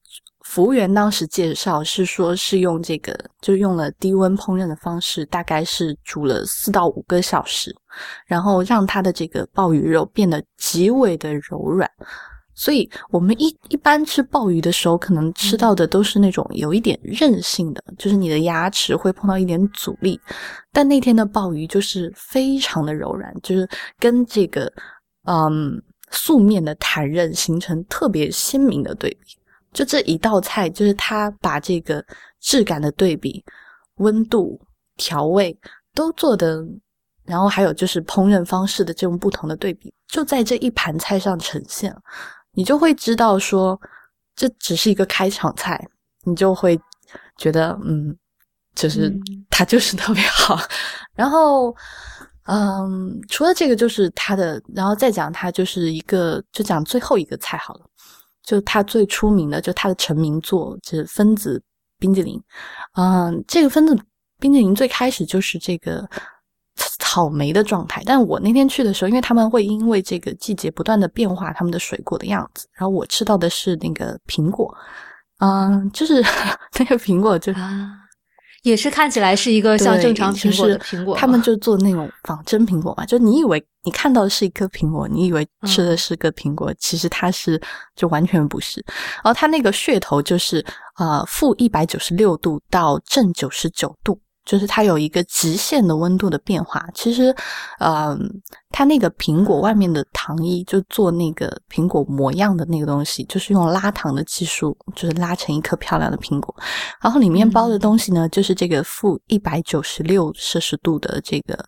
[0.49, 7.75] 服务员当时介绍是说，是用这个，就用了低温烹饪的方式，大概是煮了四到五个小时，
[8.27, 11.91] 然后让它的这个鲍鱼肉变得极为的柔软。
[12.55, 20.19] 所以我们一一般吃鲍鱼的时候，可能吃到的都是那种有一点韧性的，就是你的牙齿会碰到一点阻力。
[20.73, 23.69] 但那天的鲍鱼就是非常的柔软，就是
[23.99, 24.73] 跟这个
[25.25, 25.83] 嗯
[26.13, 29.37] 素面的弹韧形成特别鲜明的对比。
[29.77, 32.03] 就这一道菜，就是他把这个
[32.41, 33.45] 质感的对比、
[33.97, 34.59] 温度、
[34.97, 35.55] 调味
[35.93, 36.65] 都做的，
[37.27, 41.95] 然后还有就是烹饪方式的这种不同的对比，就在这一盘菜上呈现，
[42.53, 43.79] 你就会知道说，
[44.35, 45.87] 这只是一个开场菜，
[46.25, 46.81] 你就会
[47.37, 48.17] 觉得，嗯，
[48.75, 49.15] 就是
[49.51, 50.59] 它就是特别好。
[51.15, 51.77] 然后，
[52.45, 57.81] 嗯，除了这个，就是它的，然后再讲它就是一个，就讲最后一个菜好了。
[58.47, 61.63] 就它最出名的，就它的成名作，就是分子
[61.99, 62.43] 冰激凌。
[62.95, 63.99] 嗯，这个分子
[64.41, 66.09] 冰激凌最开始就是这个
[66.99, 74.73] 草莓的状态，但我那天去的时候，因为他们会因为这个季节不断的变化他们的水果的样子，然后我吃到的是那个苹果。
[75.41, 76.23] 嗯，就是
[76.79, 77.53] 那个苹果就。
[78.67, 87.63] 也是看起来是一个像正常苹果的苹果，他们就做那种仿真苹果嘛，就你以为你看到的是一颗苹果，你以为吃的是个苹果，其实它是
[87.95, 88.85] 就完全不是。
[89.23, 90.65] 然后它那个噱头就是
[90.99, 96.83] 呃负一百九十六度到正九十九度，就是它有一个极限的温度的变化。
[96.95, 97.35] 其实，
[97.79, 98.17] 呃，
[98.71, 106.55] 它那个苹果外面的糖衣就做那个苹果模样的那个东西，就是用拉糖的技术，就是拉成一颗漂亮的苹果。
[107.03, 111.63] 然后里面包的东西呢，就是这个负一百九十六摄氏度的这个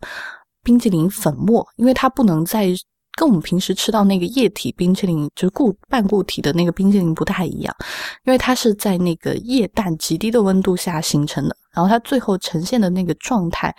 [0.63, 2.73] 冰激凌粉末，因为它不能在。
[3.17, 7.75] 跟我们平时吃到那个液体冰淇淋，就是固半固体的那个冰淇淋不太一样，
[8.25, 13.73] 因为它是在那个液氮极低的温度下形成的，然后它最后呈现的那个状态，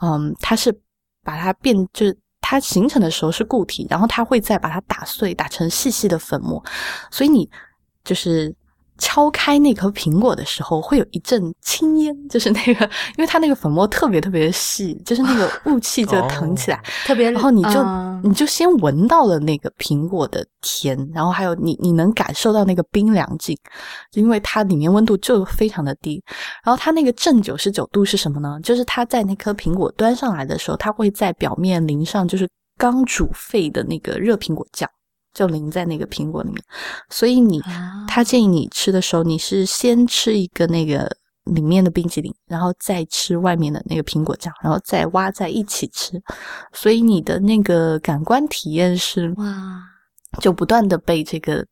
[0.00, 0.72] 嗯，它是
[1.22, 6.64] 把它变，就是它形成的时候是固体，然后它会再把它打碎，打成细细的粉末，
[7.10, 7.50] 所以你
[8.02, 8.54] 就是。
[9.02, 12.84] 敲开那颗苹果的时候，会有一阵青烟，就是那个，
[13.18, 17.28] 因为它那个粉末特别特别的细，就是那个雾气就腾起来，特别。
[17.28, 17.84] 然后你就
[18.22, 23.58] 你就先闻到了那个苹果的甜，然后还有你你能感受到那个冰凉劲，
[24.12, 26.22] 因为它里面温度就非常的低。
[26.64, 28.60] 然后它那个正九十九度是什么呢？
[28.62, 32.48] 就是它在那颗苹果端上来的时候，它会在表面淋上就是
[32.78, 34.88] 刚煮沸的那个热苹果酱。
[35.34, 36.62] 就淋在那个苹果里面，
[37.08, 37.62] 所以你
[38.06, 41.10] 他建议你吃的时候，你是先吃一个那个
[41.44, 46.22] 里面的冰淇淋，然后再吃外面的那个苹果酱，然后再挖在一起吃，
[46.72, 49.82] 所以你的那个感官体验是哇，
[50.40, 51.64] 就不断的被这个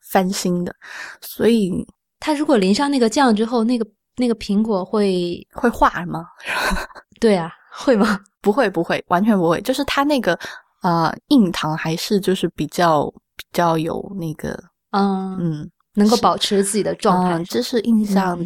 [0.00, 0.74] 翻新的。
[1.20, 1.84] 所以
[2.20, 3.84] 它如果淋上那个酱之后，那个
[4.16, 6.24] 那个苹果会会化吗？
[7.18, 8.20] 对啊，会吗？
[8.40, 10.38] 不会，不会，完全不会，就是它那个。
[10.80, 13.06] 啊，硬糖还是就是比较
[13.36, 14.58] 比较有那个，
[14.92, 17.42] 嗯嗯，能够保持自己的状态。
[17.44, 18.38] 这是印象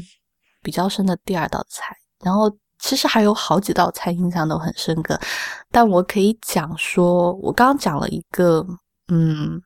[0.63, 1.95] 比较深的第二道菜。
[2.25, 5.19] 然后其实还有好几道菜印象都很深刻，
[5.71, 8.65] 但我可以讲说，我刚刚讲了一个，
[9.09, 9.61] 嗯，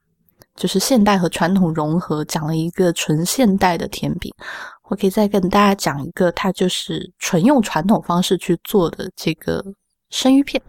[0.54, 4.32] 就是现代和传统融合，讲了一个纯现代的甜品。
[4.88, 9.64] 我可以再跟大家讲一个，它就是纯用传统方式去做的这个
[10.10, 10.62] 生鱼片。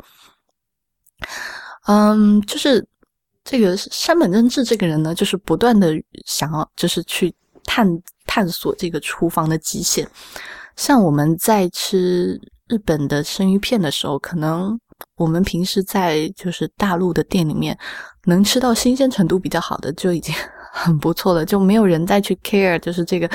[1.88, 2.85] 嗯，就是
[3.43, 5.93] 这个山本真治这个人呢，就是不断的
[6.25, 7.33] 想要，就是去
[7.63, 7.88] 探
[8.25, 10.05] 探索这个厨房的极限。
[10.75, 14.77] 像我们在吃日本的生鱼片的时候，可能
[15.15, 17.77] 我们平时在就是大陆的店里面
[18.25, 20.35] 能吃到新鲜程度比较好的就已经
[20.73, 23.29] 很不错了，就没有人再去 care，就是这个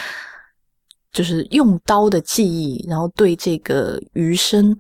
[1.11, 4.79] 就是用刀的技艺，然后对这个鱼身，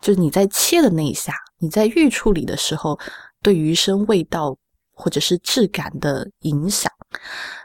[0.00, 1.32] 就是你在切的那一下。
[1.64, 2.98] 你在预处理的时候，
[3.42, 4.54] 对鱼生味道
[4.92, 6.92] 或者是质感的影响，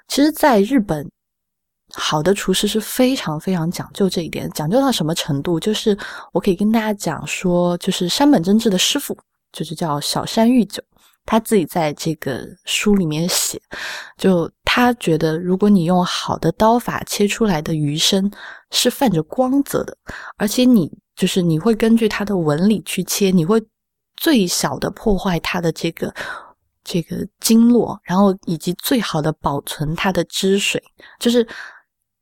[0.07, 1.07] 其实，在日本，
[1.93, 5.59] 好的厨师是非常非常讲究这一点，讲究到什么程度？
[5.59, 5.95] 就是
[6.31, 9.15] 我可以跟大家讲说，就是山本真治的师傅，
[9.51, 10.81] 就是叫小山玉久，
[11.25, 13.61] 他自己在这个书里面写，
[14.17, 18.31] 就他觉得，如果你用好的刀法切出来的鱼身
[18.71, 19.95] 是泛着光泽的，
[20.37, 23.63] 而且你就是你会根据它的纹理去切，你会。
[24.20, 26.13] 最小的破坏它的这个
[26.84, 30.82] 这个经络，然后以及最好的保存它的汁水，
[31.20, 31.47] 就是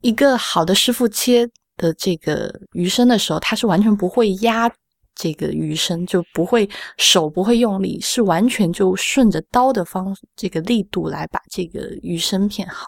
[0.01, 4.71] 一个好的师傅切的这个鱼身的时候，他是完全不会压
[5.15, 12.85] 这个鱼身，就不会手不会用力，是完全就顺着刀的方这个力度来把这个鱼身片好。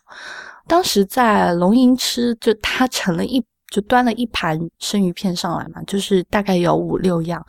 [0.68, 7.43] 当时在龙吟吃，就他盛了一就端了一盘生鱼片上来嘛，就是大概有五六样。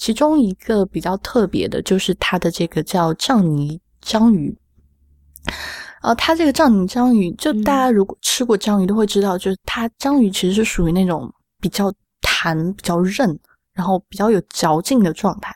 [0.00, 4.56] 其中一个比较特别的，就是它的这个叫藏泥章鱼。
[6.00, 11.30] 呃，它这个藏泥章鱼，就大家如果吃过章鱼都会知道，就是它章鱼其实是属于那种
[11.60, 11.92] 比较
[12.22, 13.38] 弹、比较韧，
[13.74, 15.54] 然后比较有嚼劲的状态。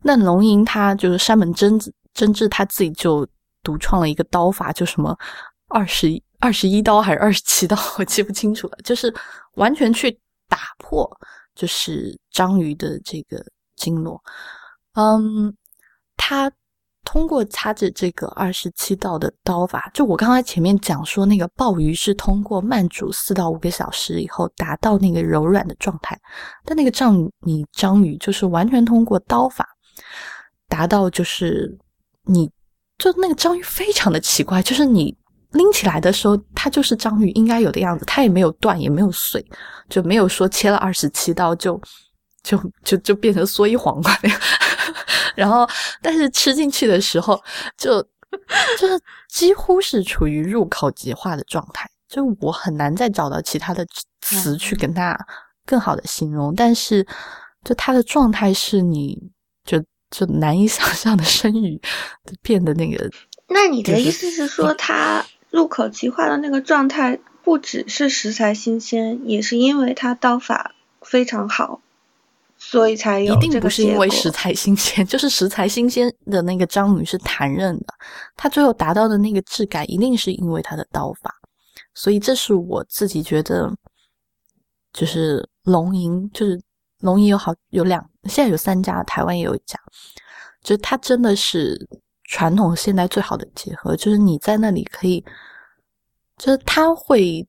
[0.00, 3.26] 那龙吟它就是山本真子真治他自己就
[3.64, 5.18] 独创了一个刀法，就什么
[5.66, 6.08] 二十
[6.38, 9.12] 二十一刀还是二十七刀， 我记不清楚了，就是
[9.56, 10.16] 完全去
[10.48, 11.10] 打破，
[11.56, 13.44] 就是章鱼的这个。
[13.76, 14.22] 经络，
[14.94, 15.54] 嗯，
[16.16, 16.50] 他
[17.04, 26.16] 通过擦着这个二十七道的刀法，就我刚才前面讲说，那个鲍鱼是通过慢煮四到五个小时以后达到那个柔软的状态，
[26.64, 29.68] 但那个章你章鱼就是完全通过刀法
[30.68, 31.76] 达到，就是
[32.24, 32.48] 你
[32.98, 35.14] 就那个章鱼非常的奇怪，就是你
[35.50, 39.44] 拎起来的时候，它就是章鱼应该有的样子，它也没有断，也没有碎，
[39.88, 41.80] 就没有说切了二十七刀就。
[42.42, 44.40] 就就就变成蓑衣黄瓜那样，
[45.36, 45.68] 然后
[46.00, 47.40] 但是吃进去的时候，
[47.76, 48.02] 就
[48.78, 53.86] 就是几乎是处于入口即化的状态，就我很难再找到其他的
[54.20, 55.16] 词去跟它
[55.64, 57.06] 更好的形容，但是
[57.64, 59.16] 就它的状态是你
[59.64, 61.80] 就就难以 想象的生鱼
[62.42, 63.08] 变得那个。
[63.48, 70.74] 那你的意思是说，它入口即化的那个状态，不只是食材新鲜，也是因为它刀法。
[71.04, 71.80] 非常好，
[72.64, 77.86] 所以才有一定不是因为食 食材新鲜，就是食材新鲜的那个章鱼是弹韧的，
[78.36, 81.34] 它最后达到的那个质感，一定是因为它的刀法。
[81.92, 83.70] 所以这是我自己觉得，
[84.92, 86.58] 就是龙吟，就是
[87.00, 89.78] 龙吟有好有两，现在有三家，台湾也有一家，
[90.62, 91.76] 就它真的是
[92.24, 95.22] 传统现代最好的结合，就是你在那里可以，
[96.38, 97.46] 就是它会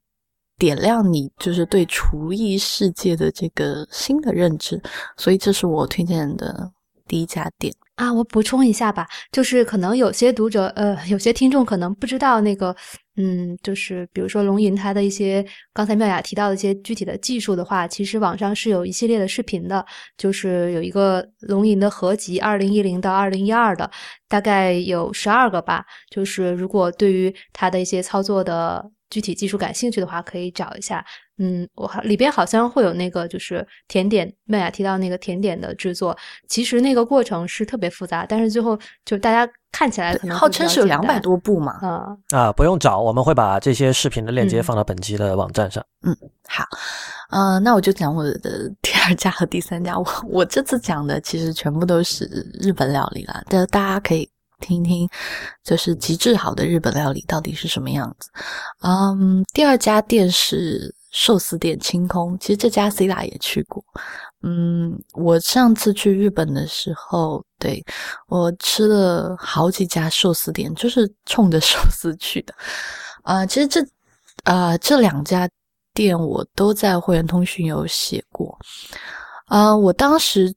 [0.64, 4.82] 点亮你就是对厨艺世界的这个新的认知，
[5.18, 6.72] 所以这是我推荐的
[7.06, 7.74] 第一家店。
[7.96, 12.76] 啊，我补充一下吧，就是可能有些读者，呃，有些听众可能不知道那个，
[13.18, 19.86] 嗯，就是比如说龙吟它的一些刚才妙雅提到的一些具体的技术的话，其实网上是有一系列的视频的，
[20.18, 23.92] 就是有一个龙吟的合集，二零一零到二零一二的，
[24.30, 25.86] 大概有十二个吧。
[26.10, 31.06] 就是如果对于它的一些操作的具体技术感兴趣的话，可以找一下。
[31.38, 36.16] 嗯，我好里边好像会有那个就是甜点，麦雅提到那个甜点的制作，
[36.48, 45.84] 其实那个过程是特别复杂，但是最后就大家看起来可能号称是有两百多步嘛，啊啊，不用找，我们会把这些视频的链接放到本期的网站上。
[46.04, 46.16] 嗯，
[46.48, 46.64] 好，
[47.30, 52.26] 呃，那我就讲我的第二家和第三家，我我这次讲的其实全部都是
[52.62, 54.30] 日本料理啦，这大家可以
[54.64, 55.08] 听听，
[55.64, 58.30] 就是极致好的日本料理到底是什么样子。
[58.82, 60.96] 嗯，第二家店是。
[61.16, 63.86] 寿司店清空，其实这家 C 大也去过。
[64.42, 67.86] 嗯，我上次去日本的时候，对
[68.30, 72.56] 我吃了好几家寿司店，就是冲着寿司去的。
[73.22, 73.80] 啊，其实这
[74.44, 75.48] 啊这两家
[75.94, 78.58] 店我都在会员通讯有写过。
[79.46, 80.52] 啊，我当时。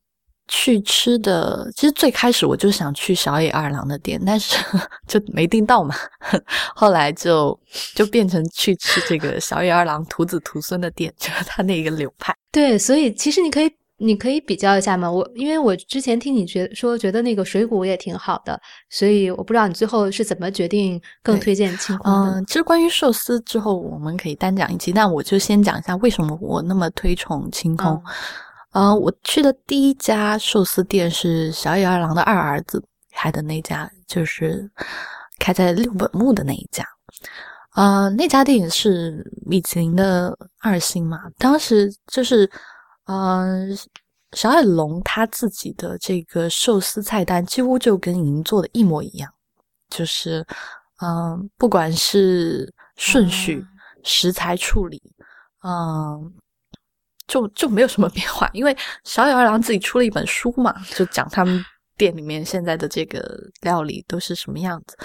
[0.48, 4.56] 去吃的，其实最开始我就想去小野二郎的店，但是
[5.08, 5.94] 就没订到嘛。
[6.74, 7.58] 后来就
[7.94, 12.34] 就变成去吃这个小野二郎徒子徒孙的店，就是他那个流派。
[12.52, 15.10] 对，所以其实你可以你可以比较一下嘛。
[15.10, 22.34] 我因为我之前听你觉说觉得那个水谷也挺好的，所以我不知道你最后是怎么决定更推荐清空的。
[22.34, 28.00] 嗯，其实关于寿司之后我们可以单讲一期，但我就先讲一下为什么我那么推崇清空。
[28.76, 34.70] 啊，我去的第一家寿司店是小野二郎的二儿子开的那家，就是
[35.38, 36.86] 开在六本木的那一家。
[37.70, 41.22] 啊，那家店是米其林的二星嘛。
[41.38, 42.50] 当时就是，
[43.06, 43.74] 嗯，
[44.32, 49.32] 小野龙他自己的这个寿司菜单几乎就跟银座的一模一样，
[49.88, 50.46] 就是，
[51.00, 53.64] 嗯，不管是顺序、
[54.04, 55.00] 食材处理，
[55.64, 56.30] 嗯。
[57.26, 61.64] 就就没有什么变化，因为小野二郎自己出了一本书嘛，就讲他们
[61.96, 64.96] 店里面现在的这个料理都是什么样子。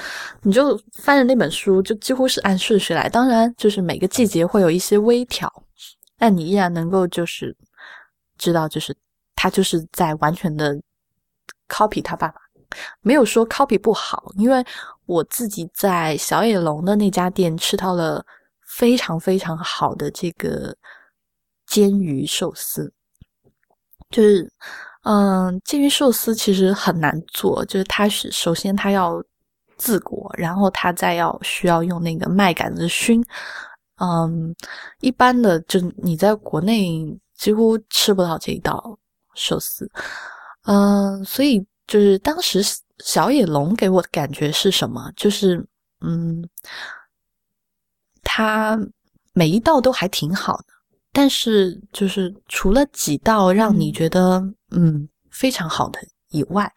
[0.43, 3.09] 你就翻着那本书，就几乎是按顺序来。
[3.09, 5.51] 当然，就是每个季节会有一些微调，
[6.17, 7.57] 但你依然能够就是
[8.38, 8.95] 知道，就是
[9.36, 10.80] 他就是在完全的
[11.67, 12.39] copy 他爸爸，
[13.01, 14.32] 没有说 copy 不好。
[14.38, 14.63] 因为
[15.07, 18.24] 我自己在小野龙的那家店吃到了
[18.78, 20.76] 非常非常好的这个。
[21.72, 22.91] 煎鱼寿司，
[24.09, 24.51] 就是，
[25.03, 29.24] 嗯，煎鱼寿司其实很难做，就是它是首先它要
[29.78, 33.26] 自裹，然后它再要需要用那个麦秆子熏，
[33.99, 34.53] 嗯，
[34.99, 38.99] 一般的就你在国内几乎吃不到这一道
[39.34, 39.89] 寿司，
[40.65, 42.61] 嗯，所以就是当时
[42.99, 45.09] 小野龙给我的感觉是什么？
[45.15, 45.65] 就是，
[46.01, 46.45] 嗯，
[48.24, 48.78] 他
[49.32, 50.65] 每一道都还挺好的。
[51.14, 55.99] 但是，就是除了几道让你觉得嗯非常好的
[56.30, 56.72] 以外，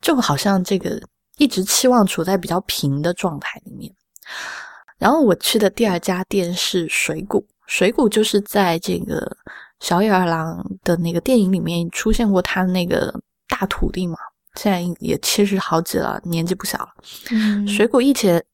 [0.00, 1.00] 就好像这个
[1.36, 3.94] 一直期望处在比较平的状态里面。
[4.98, 9.36] 然后我去的第二家店是水谷，水谷就是在这个
[9.78, 13.14] 小野二郎的那个电影里面出现过他那个
[13.46, 14.16] 大徒弟嘛，
[14.56, 16.88] 现在也七十好几了，年纪不小了。
[17.30, 18.44] 嗯，水谷以前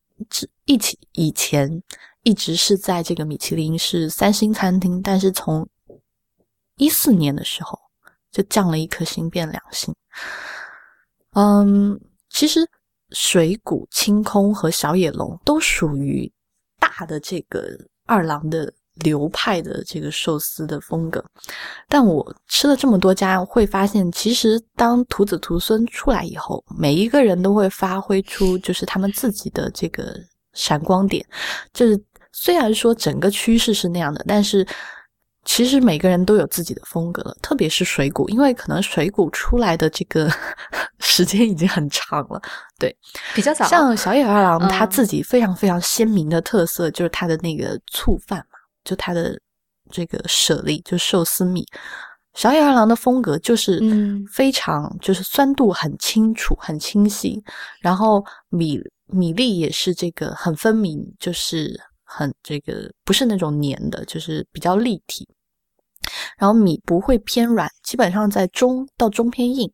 [0.66, 1.82] 一起以前。
[2.24, 5.68] 一直是在这个米其林是三星餐厅，但是从
[6.78, 7.78] 一四年的时候
[8.32, 9.94] 就降了一颗星变两星。
[11.34, 12.00] 嗯，
[12.30, 12.66] 其实
[13.10, 16.32] 水谷清空和小野龙都属于
[16.80, 21.22] 大的这个二郎的流派的这个寿司的风格，
[21.90, 30.18] 但我吃了这么多家，会发现其实当徒子徒孙出来以后，每一个人都会发挥出就是他们自己的这个
[30.54, 31.22] 闪光点，
[31.74, 32.02] 就是。
[32.34, 34.66] 虽然说整个趋势是那样的，但是
[35.44, 37.36] 其实每个人都有自己的风格了。
[37.40, 40.28] 特别是水谷，因为可能水谷出来的这个
[40.98, 42.40] 时间已经很长了，
[42.78, 42.94] 对，
[43.34, 43.64] 比较早。
[43.66, 49.38] 像小野二郎他自己非常非常鲜明的特色，就是他的那个醋饭嘛，就他的
[49.90, 51.64] 这个舍利，就寿司米。
[52.32, 57.40] 小野二郎的风格就是嗯非常就是酸度很清楚、很清晰，
[57.80, 61.78] 然后米米粒也是这个很分明，就是
[62.16, 65.28] 很这个不是那种黏的，就是比较立体。
[66.38, 69.70] 然后米不会偏软，基本上在中到中偏硬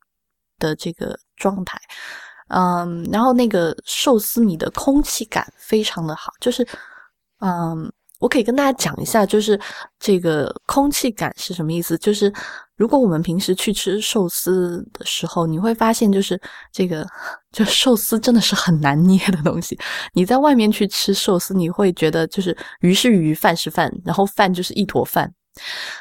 [0.58, 1.80] 的这个状态。
[2.48, 6.66] 嗯，然后那个寿司米的空气感非常的好，就是
[7.40, 7.92] 嗯。
[8.20, 9.58] 我可以跟大家讲一下，就是
[9.98, 11.96] 这个空气感是什么意思？
[11.96, 12.30] 就是
[12.80, 16.40] 如果我们平时去吃寿司的时候，你会发现，就是
[16.72, 17.06] 这个，
[17.52, 19.78] 就寿司真的是很难捏的东西。
[20.14, 25.30] 你在外面去吃寿司，你会觉得就是鱼是鱼，饭是饭，然后饭就是一坨饭。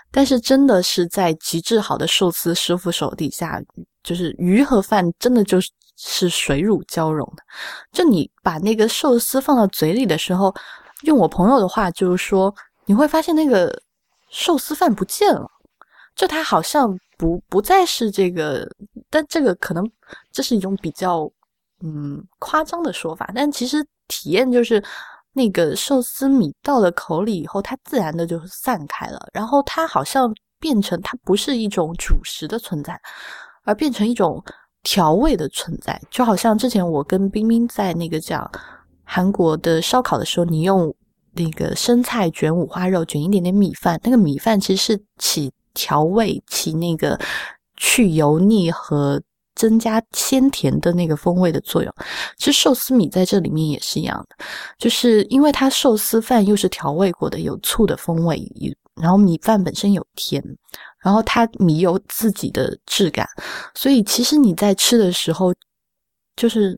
[0.09, 3.61] 但是真的是在极致好的寿司师傅手底下，
[4.01, 5.59] 就是鱼和饭真的就
[5.97, 7.43] 是水乳交融的。
[7.91, 10.55] 就你把那个寿司放到嘴里的时候。
[11.03, 12.53] 用我朋友的话就是说，
[12.85, 13.73] 你会发现那个
[14.29, 15.49] 寿司饭不见了，
[16.19, 18.69] 就它好像不不再是这个，
[19.09, 19.89] 但这个可能
[20.33, 21.31] 这是一种比较
[21.81, 24.83] 嗯夸张的说法，但其实体验就是
[25.31, 32.99] 那个寿司米到了口里以后，它自然的就散开了，然后它好像变成它不是一种主食的存在，
[33.63, 34.43] 而变成一种
[34.83, 38.51] 调味的存在，就好像之前我跟冰冰在那个讲。
[39.11, 40.93] 韩国的烧烤的时候，你用
[41.33, 47.17] 那个生菜卷五花肉，卷一点点米饭，那个米饭其实是起调味、起那个
[47.77, 49.21] 去油腻和
[49.55, 51.93] 增加鲜甜的那个风味的作用。
[52.37, 54.45] 其实寿司米在这里面也是一样的，
[54.77, 58.45] 就是因为它寿司饭又是调味过的，有醋的风味，
[59.01, 60.43] 然后米饭本身有甜，
[61.01, 63.25] 然后它米有自己的质感，
[63.73, 65.53] 所以其实你在吃的时候，
[66.35, 66.77] 就是。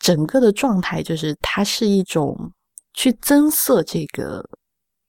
[0.00, 2.36] 整个的状态就是它是一种
[2.92, 4.44] 去增色这个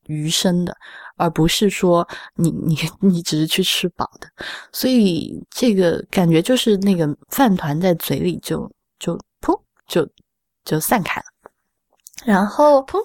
[0.05, 0.73] 鱼生的，
[1.15, 4.27] 而不是说你你你只是去吃饱的，
[4.71, 10.07] 所以这个感觉就是那个饭团在嘴里就就噗就
[10.63, 11.25] 就散开了，
[12.25, 12.97] 然后噗，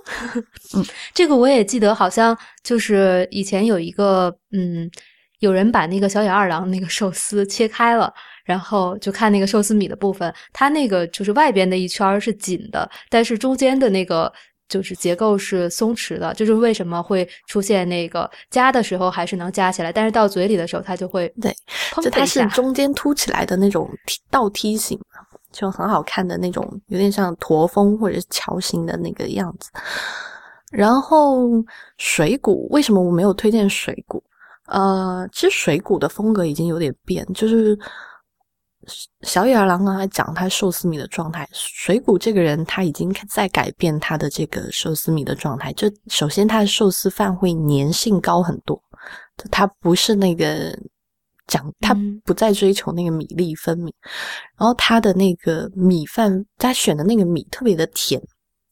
[0.77, 0.85] 嗯，
[1.15, 4.91] 这个我也记得，好像就是以前有一个嗯，
[5.39, 8.13] 有人把那个小野二郎那个寿司切开了。
[8.43, 14.33] 然后就看那个寿司米的部分，它那个就是外边的一圈是紧的，但是中间的那个
[14.71, 21.55] 就是结构是松弛的，就是为什么会出现那个夹的时候还是能夹起来，但是到嘴里的时候它就会对，
[22.01, 23.91] 就它是中间凸起来的那种
[24.31, 24.99] 倒梯形，
[25.53, 29.69] 就很好看的那种，有点像驼峰或者是桥形的那个样子。
[30.71, 31.49] 然后
[31.99, 34.23] 水谷为什么我没有推荐水谷？
[34.69, 37.77] 呃，其实水谷的风格已经有点变，就是。
[39.23, 45.71] 小野二郎刚才讲他寿司米的状态，水谷这个人他已经在改变他的这个寿司米的状态。
[45.75, 48.83] 就首先他的寿司饭会粘性高很多，
[49.51, 50.75] 他不是那个
[51.47, 53.93] 讲他不再追求那个米粒分明，
[54.57, 58.21] 然后他的那个米饭他选的那个米特别的甜，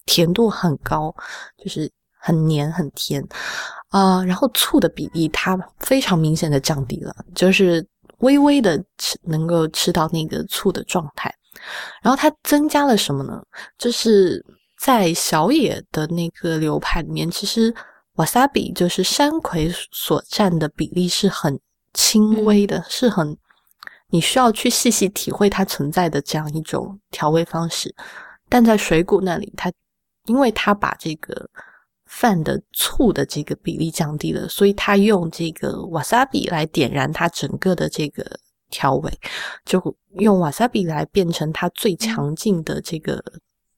[0.07, 1.15] 甜度很高，
[1.63, 3.23] 就是很黏很甜
[3.91, 4.25] 啊。
[4.25, 7.87] 然后醋的比例他非常明显的降低了，就是。
[8.19, 11.33] 微微的吃，能够吃到那个醋的状态，
[12.03, 13.43] 然后它增加了什么呢？
[13.79, 14.45] 就是
[14.79, 17.75] 在小野的那个流派里面，其实
[18.15, 21.59] 瓦萨比就是山葵所占的比例是很
[21.95, 23.37] 轻微的，是很
[24.11, 27.95] 你需要去细细体会它存在的这样一种调味方式。
[28.49, 29.73] 但在水谷那里，它
[30.27, 31.49] 因为它把这个。
[32.09, 38.25] 饭的醋的这个比例降低了，所以他用这个瓦萨比来点燃它整个的这个
[38.71, 39.21] 调味，
[39.67, 43.23] 就用瓦萨比来变成它最强劲的这个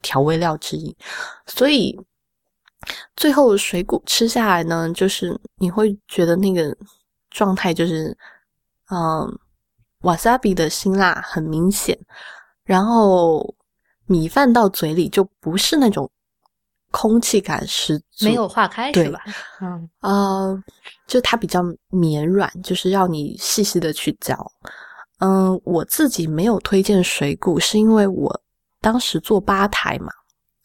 [0.01, 0.97] 调味料之一。
[1.47, 1.99] 所以
[3.17, 6.77] 最后水果吃下来呢，就是你会觉得那个
[7.31, 8.17] 状态就是，
[8.91, 9.39] 嗯，
[10.03, 11.99] 瓦萨比的辛辣很明显，
[12.63, 13.55] 然后
[14.07, 16.09] 米饭到嘴里就不是那种。
[16.91, 19.21] 空气感十足，没有化开是吧？
[19.61, 20.65] 嗯呃，
[21.07, 24.51] 就它比较绵软，就是要你细细的去嚼。
[25.19, 28.41] 嗯，我自己没有推荐水谷，是因为我
[28.81, 30.13] 当时做吧台嘛。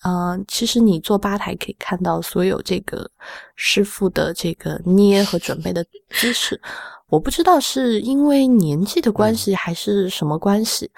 [0.04, 3.10] 嗯，其实你做吧台可以看到所有这个
[3.56, 6.60] 师傅的这个捏和准备的姿势。
[7.08, 10.90] 我不知道是因为年纪的关系还是什么关系。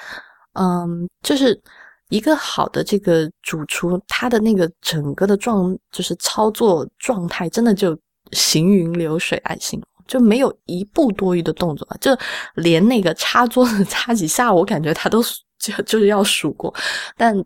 [0.54, 1.62] 嗯，就是。
[2.10, 7.98] 一个好的这个主厨，他的那个整个的状就是操作状态，真的就
[8.32, 12.18] 行云流水来形容，就没有一步多余的动作，就
[12.56, 15.22] 连那个擦桌子擦几下，我感觉他都
[15.60, 16.74] 就就是要数过。
[17.18, 17.38] 但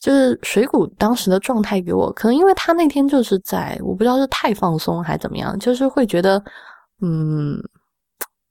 [0.00, 6.42] 就是水谷当时的状态给我，可能因为他那天就是在，我不知道是太放松还怎么样，就是会觉得，
[7.00, 7.56] 嗯，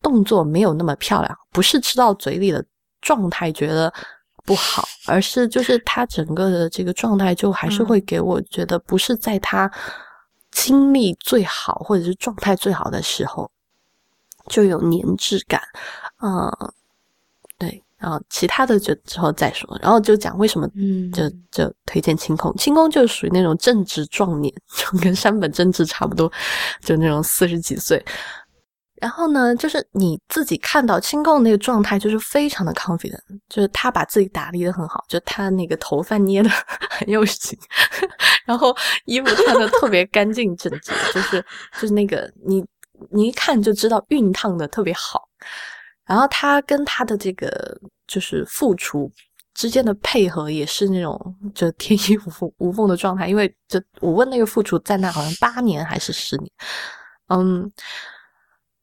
[0.02, 2.64] 动作没有那么漂亮，不是吃到嘴里的
[3.02, 3.94] 状态觉得
[4.44, 9.72] 不好，而是就是他整个的这个状态就还是会给我觉得不是在他
[10.52, 13.50] 精力最好或者是状态最好的时候
[14.48, 15.62] 就有粘滞感，
[16.22, 16.52] 嗯，
[17.58, 17.84] 对。
[17.98, 22.52] 然后其他的就之后再说，然后就讲为什么，嗯，就就推荐清空。
[22.58, 26.28] 清空就属于那种正值壮年，就跟山本正治差不多，
[26.84, 28.04] 就那种四十几岁。
[29.02, 36.50] 然后呢，就是你自己看到清空那个状态，就是非常的 confident，就是他把自己打理的很好，就他那个头发捏的
[36.92, 37.58] 很有型，
[38.46, 38.76] 然后
[39.06, 41.44] 衣服穿的特别干净整洁，就是
[41.80, 42.64] 就是那个你
[43.12, 45.28] 你一看就知道熨烫的特别好。
[46.06, 47.76] 然后他跟他的这个
[48.06, 49.12] 就是副厨
[49.56, 56.52] 之间的配合也是那种就天衣无缝无缝的状态，因为就我问那个副厨在那好像八年还是十年，
[57.30, 57.72] 嗯，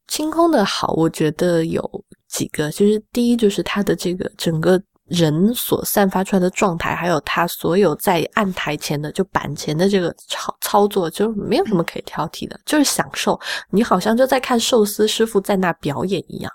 [0.09, 1.81] 清空的好，我觉得有
[2.27, 4.81] 几个，就是第一就是他的这个整个。
[5.09, 13.35] 人所散发出来的状态，还有他所有在案台前的就板前的这个操操作，就没有什么可以挑剔的，就是享受。
[13.71, 16.53] 你好像就在看寿司师傅在那表演一样，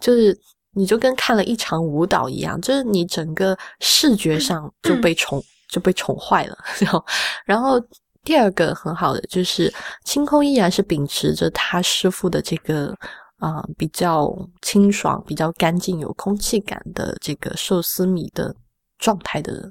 [0.00, 0.38] 就是
[0.74, 6.58] 你就跟看了一场舞蹈一样，就是你整个视觉上就被宠就被宠坏了。
[6.78, 7.04] 然后，
[7.46, 7.80] 然后
[8.24, 9.72] 第二个很好的就是
[10.04, 12.96] 清空依然是秉持着他师傅的这个。
[13.38, 18.54] 啊，比较清爽、比较干净、有空气感的这个寿司米的
[18.96, 19.70] 状态的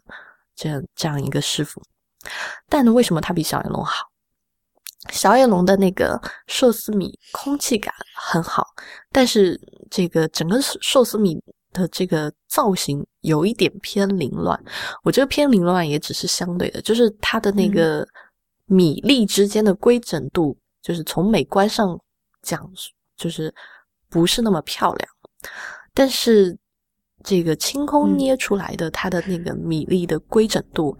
[0.53, 1.81] 这样这样一个师傅，
[2.69, 4.05] 但为什么他比小野龙好？
[5.11, 8.67] 小野龙的那个寿司米空气感很好，
[9.11, 11.41] 但是这个整个寿司米
[11.71, 14.61] 的这个造型有一点偏凌乱。
[15.03, 18.07] 我这个偏凌乱也只是相对的，就是它的那个
[18.73, 21.99] 米粒之间的规整度，就是从美观上
[22.41, 22.69] 讲。
[23.15, 23.53] 就是
[24.09, 25.09] 不是那么漂亮，
[25.93, 26.57] 但是
[27.23, 30.97] 这个清空捏出来的它的那个米粒的规整度，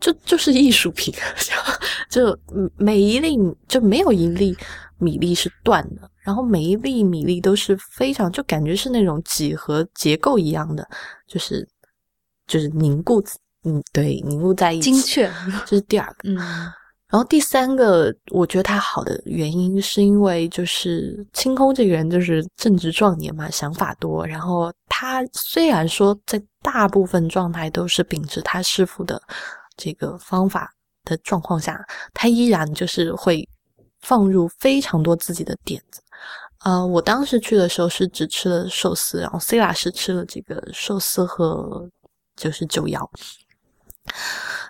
[0.00, 1.14] 就就是艺术品，
[2.10, 2.38] 就就
[2.76, 3.38] 每一粒
[3.68, 4.54] 就没有一粒
[4.98, 10.86] 米粒是断的，然后每一粒米粒都是非常就感觉是那种几何结构一样的，
[11.26, 11.66] 就是
[12.48, 13.22] 就是凝固，
[13.62, 15.32] 嗯，对，凝固在一起，精确，
[15.64, 16.36] 这是第二个，嗯。
[17.14, 24.26] 然后第三个，我觉得他好的原因是因为就是清空这个人就是正值壮年嘛，想法多。
[24.26, 29.22] 然后他虽然说在大部分状态都是秉持他师傅的
[29.76, 31.80] 这个方法的状况下，
[32.12, 33.48] 他依然就是会
[34.00, 36.02] 放入非常多自己的点子。
[36.64, 41.88] 呃，我当时去的时候是只吃了寿司，然后 C 老师吃了这个寿司和
[42.34, 43.08] 就是九瑶。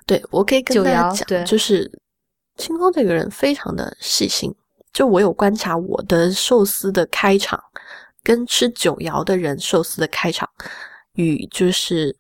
[0.05, 1.91] 对我可以跟大家讲，就是。
[2.57, 4.55] 清空这个人非常的细心，
[4.93, 7.61] 就我有观察我的寿司的开场，
[8.23, 10.49] 跟吃九窑的人寿司的开场，
[11.15, 12.17] 与就是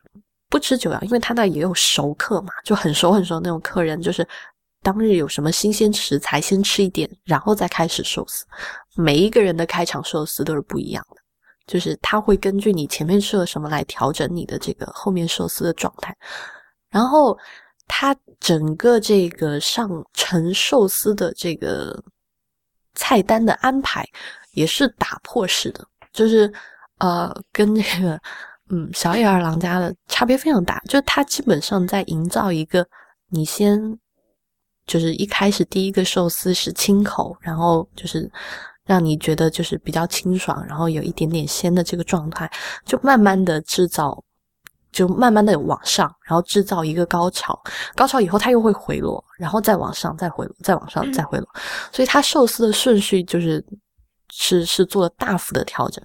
[0.50, 4.26] 不吃九窑，因为他那也有熟客嘛，就很熟很熟那种客人，就是
[4.82, 8.44] 当日有什么新鲜食材，先吃一点，然后再开始寿司。
[8.96, 11.16] 每一个人的开场寿司都是不一样的，
[11.66, 16.16] 就是他会根据你前面吃了什么来调整你的这个后面寿司的状态，
[16.90, 17.38] 然后。
[17.86, 22.02] 它整个这个上盛寿司的这个
[22.94, 24.06] 菜单的安排
[24.52, 26.52] 也是打破式的，就是
[26.98, 28.20] 呃，跟这个
[28.70, 30.80] 嗯小野二郎家的差别非常大。
[30.86, 32.86] 就是它基本上在营造一个
[33.28, 33.98] 你先
[34.86, 38.30] 就是一开始第一个寿司是清口，然后就是
[38.84, 42.50] 让你觉得就是比较清爽，然后有一点点鲜的这个状态，
[42.84, 44.22] 就慢慢的制造。
[44.94, 47.60] 就慢慢的往上，然后制造一个高潮，
[47.96, 51.48] 高潮以后它又会回落，然后再往上，再回落，再往上，再回落。
[51.90, 53.62] 所以它寿司的顺序就是
[54.30, 56.00] 是是做了大幅的调整。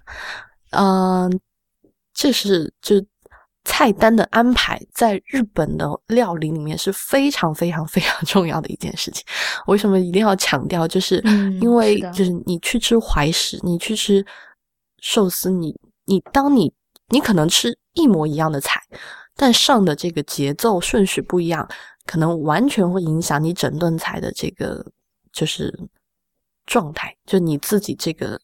[0.72, 1.40] 嗯，
[2.16, 2.96] 这是就
[3.64, 9.24] 菜单的安排，在日本的料理里面是非常非常非常重要的一件事情。
[9.68, 10.88] 为什么一定要强调？
[10.88, 11.24] 就是
[11.62, 14.26] 因为就是你去吃怀石，你去吃
[15.00, 16.74] 寿司，你你当你
[17.10, 17.78] 你可能吃。
[18.00, 18.82] 一模一样的菜，
[19.36, 21.68] 但上的这个节奏顺序不一样，
[22.06, 24.86] 可能完全会影响你整顿菜的这个
[25.34, 25.78] 就是
[26.66, 28.40] 状态，就你自己这个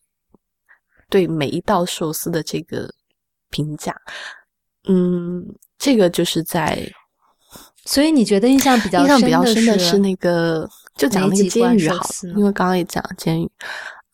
[1.10, 2.94] 对每一道寿司的这个
[3.50, 3.96] 评价。
[4.88, 6.92] 嗯，这个就是在，
[7.86, 13.50] 所以你觉得印象比较印象比较深的是那个，就讲那个煎鱼好，因为刚刚也讲了煎鱼。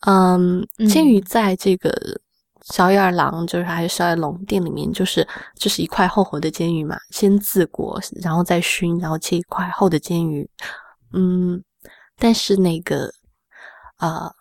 [0.06, 2.20] 嗯，煎鱼在这个。
[2.64, 10.48] 小野二郎就是还有小野龙店里面，就是就是一块厚厚的煎鱼嘛，先自裹，然后再熏，然后切一块厚的煎鱼。
[11.12, 11.62] 嗯，
[12.16, 13.12] 但是那个
[13.96, 14.32] 啊，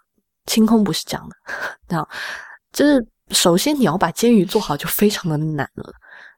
[0.46, 1.36] 清空不是这样的，
[1.88, 2.08] 那
[2.72, 5.92] 就是首先你要把煎鱼做好就非常的难了，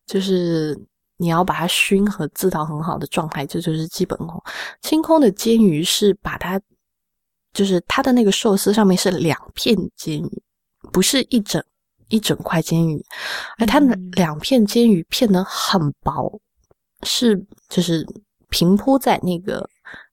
[0.06, 0.76] 就是
[1.18, 4.42] 你要把它熏和制到很好的状态，这就是基本功。
[4.82, 6.60] 清空的煎鱼是把它，
[7.54, 10.44] 就是它的那个寿司上面是两片煎鱼，
[10.92, 11.64] 不是一整
[12.14, 13.04] 一整块煎鱼，
[13.58, 16.40] 而它的两片煎鱼片的很薄，
[17.04, 18.06] 是就是
[18.50, 19.68] 平铺在那个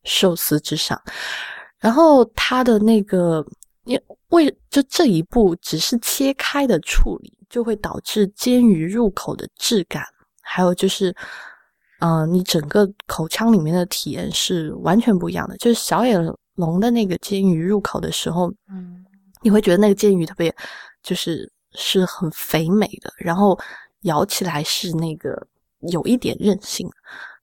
[0.05, 1.01] 寿司之上，
[1.78, 3.46] 然后它的那个。
[3.84, 3.98] 因
[4.28, 10.05] 为就这一步只是切开的处理，就会导致煎鱼入口的质感，
[10.42, 11.12] 还有就是，
[12.01, 15.57] 嗯，你整个口腔里面的体验是完全不一样的。
[15.57, 16.16] 就是小野
[16.55, 19.03] 龙的那个煎鱼入口的时候，嗯，
[19.42, 20.55] 你会觉得那个煎鱼特别，
[21.03, 23.59] 就是是很肥美的，然后
[24.03, 25.47] 咬起来是那个
[25.91, 26.91] 有一点韧性。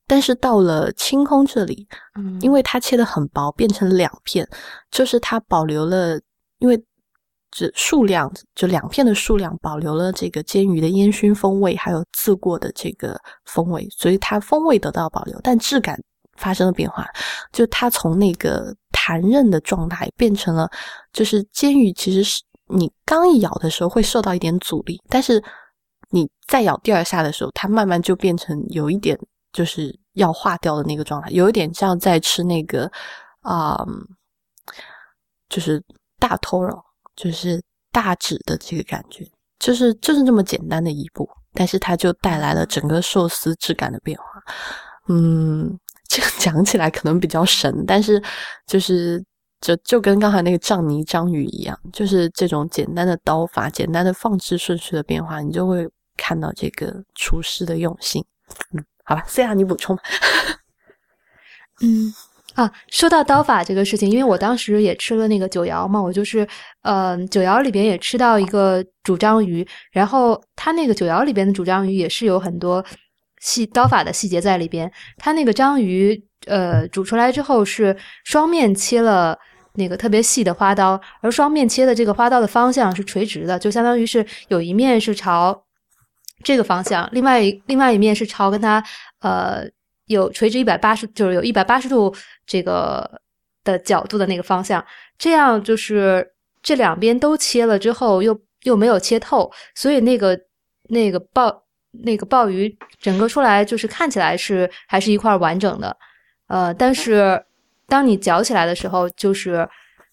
[0.06, 4.48] 但是到了清空这里，嗯，因为它切的很薄，变成两片，
[4.90, 6.18] 就是它保留了。
[6.60, 6.82] 因为
[7.52, 15.96] 这数量就两片的数量保留了这个煎鱼的烟熏风味，还有自过的这个风味，所以它风味得到保留，但质感
[16.36, 17.06] 发生了变化。
[17.52, 20.68] 就它从那个弹韧的状态变成了，
[21.12, 25.42] 就是煎鱼其实是你刚一咬的时候会受到一点阻力，但是
[26.10, 29.18] 你再咬第二下的时候，它慢慢就变成有一点
[29.52, 32.90] 就是要化掉的那个状态，有一点像在吃那个
[33.42, 33.84] 啊，
[35.48, 35.82] 就是。
[36.20, 36.76] 大头肉
[37.14, 37.62] 就是
[37.92, 39.24] 大指的这个感觉，
[39.60, 44.24] 就是就是这么简单的一步，但是它就带来了整个寿司质感的变化。
[45.06, 48.20] 嗯，这个讲起来可能比较神，但是
[48.66, 49.24] 就是
[49.60, 58.24] 就就跟刚才那个藏泥章鱼一样，就是这种简单的刀法、简单的放置顺序的变化，你就会看到这个厨师的用心。
[58.74, 59.98] 嗯，好吧，C 亚你补充。
[61.82, 62.12] 嗯。
[62.54, 66.44] 啊，说到刀法这个事情，因为我当时也吃了那个九窑嘛，我就是，
[66.82, 72.84] 嗯，九窑里边也吃到一个煮章鱼，然后它那个九窑里边的煮章鱼也是有很多
[73.40, 74.90] 细刀法的细节在里边。
[75.18, 79.38] 它那个章鱼，呃，煮出来之后是双面切了
[79.74, 85.64] 那个特别细的花刀，而双面切的这个花刀的方向是垂直的，就相当于是有一面是朝
[86.42, 88.82] 这个方向，另外另外一面是朝跟它，
[89.20, 89.68] 呃。
[90.08, 92.10] 有垂直一百八十，就是有一百八十度
[92.46, 93.20] 这个
[93.62, 94.82] 的角度的那个方向，
[95.18, 96.26] 这样就是
[96.62, 100.34] 这两边都切了之后，又又没有切透，所以那个
[100.88, 101.62] 那个鲍
[102.02, 105.94] 那个鲍鱼整个出来就是看起来是还是一块完整的，
[106.48, 107.42] 呃，但是
[107.86, 109.68] 当你嚼起来的时候，就是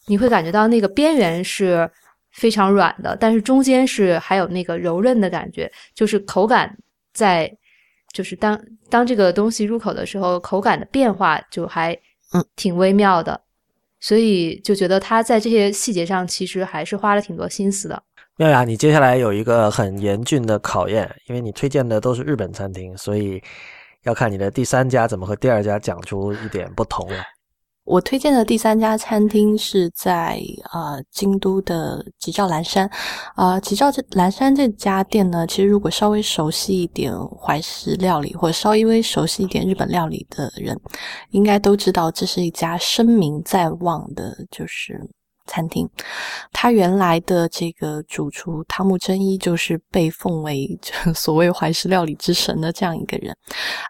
[0.08, 1.90] 你会感觉到那个边缘是
[2.32, 6.78] 非常软的，但是中间是还有那个柔韧的感觉，就是口感
[7.14, 7.52] 在。
[8.14, 8.58] 就是当
[8.90, 11.94] 当这个东西入口的时候，口感的变化就还
[12.32, 13.42] 嗯挺微妙的，
[14.00, 18.02] 所以就觉得他在这些细节上其实还是花了挺多心思的。
[18.38, 23.44] 妙雅，你接下来有一个很严峻的考验，因为你推荐的都是日本餐厅，所以
[24.06, 27.18] 要看你的第三家怎么和第二家讲出一点不同了。
[27.84, 30.42] 我推荐的第三家餐厅是在
[30.74, 32.90] 呃京都的吉兆蓝山，
[33.36, 40.76] 啊吉兆这蓝山这家店呢，其实如果稍微熟悉一点怀石料理，或者稍微熟悉一点日本料理的人，
[41.30, 45.00] 应该都知道这是一家声名在望的，就是。
[45.46, 45.88] 餐厅，
[46.52, 50.68] 他原来的这个主厨汤木真一就是被奉为
[51.14, 53.36] 所谓怀石料理之神的这样一个人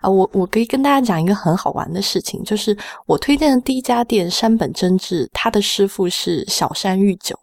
[0.01, 0.10] 啊。
[0.10, 7.38] 我我可以跟大家讲一个很好玩的事情，就是我推荐的第一家店山本真治，他的师傅是小山玉久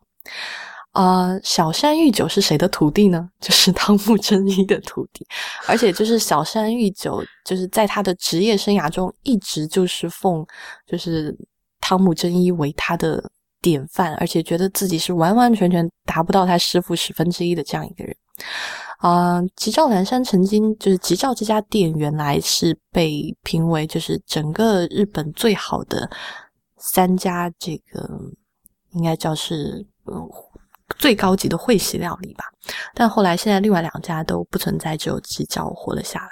[0.92, 1.38] 啊。
[1.42, 3.30] 小山玉久是谁的徒弟呢？
[3.40, 5.26] 就是汤木真一的徒弟，
[5.66, 10.46] 而且就是小山玉久就是在他的职业生涯中一直就是奉
[10.86, 11.34] 就是
[11.80, 13.22] 汤木真一为他的。
[13.62, 18.14] 典范，而且觉得自己是完完全全达不到他师傅十分之一的这样一个人。
[18.98, 26.08] 啊，吉兆南山曾经就是吉兆这家店原来是被评为就是整个日本最好的
[26.76, 28.08] 三家，这个
[28.92, 30.28] 应该叫是嗯
[30.98, 32.44] 最高级的会席料理吧。
[32.94, 36.30] 但后来现在另外两家都不存在，只有吉兆活了下来。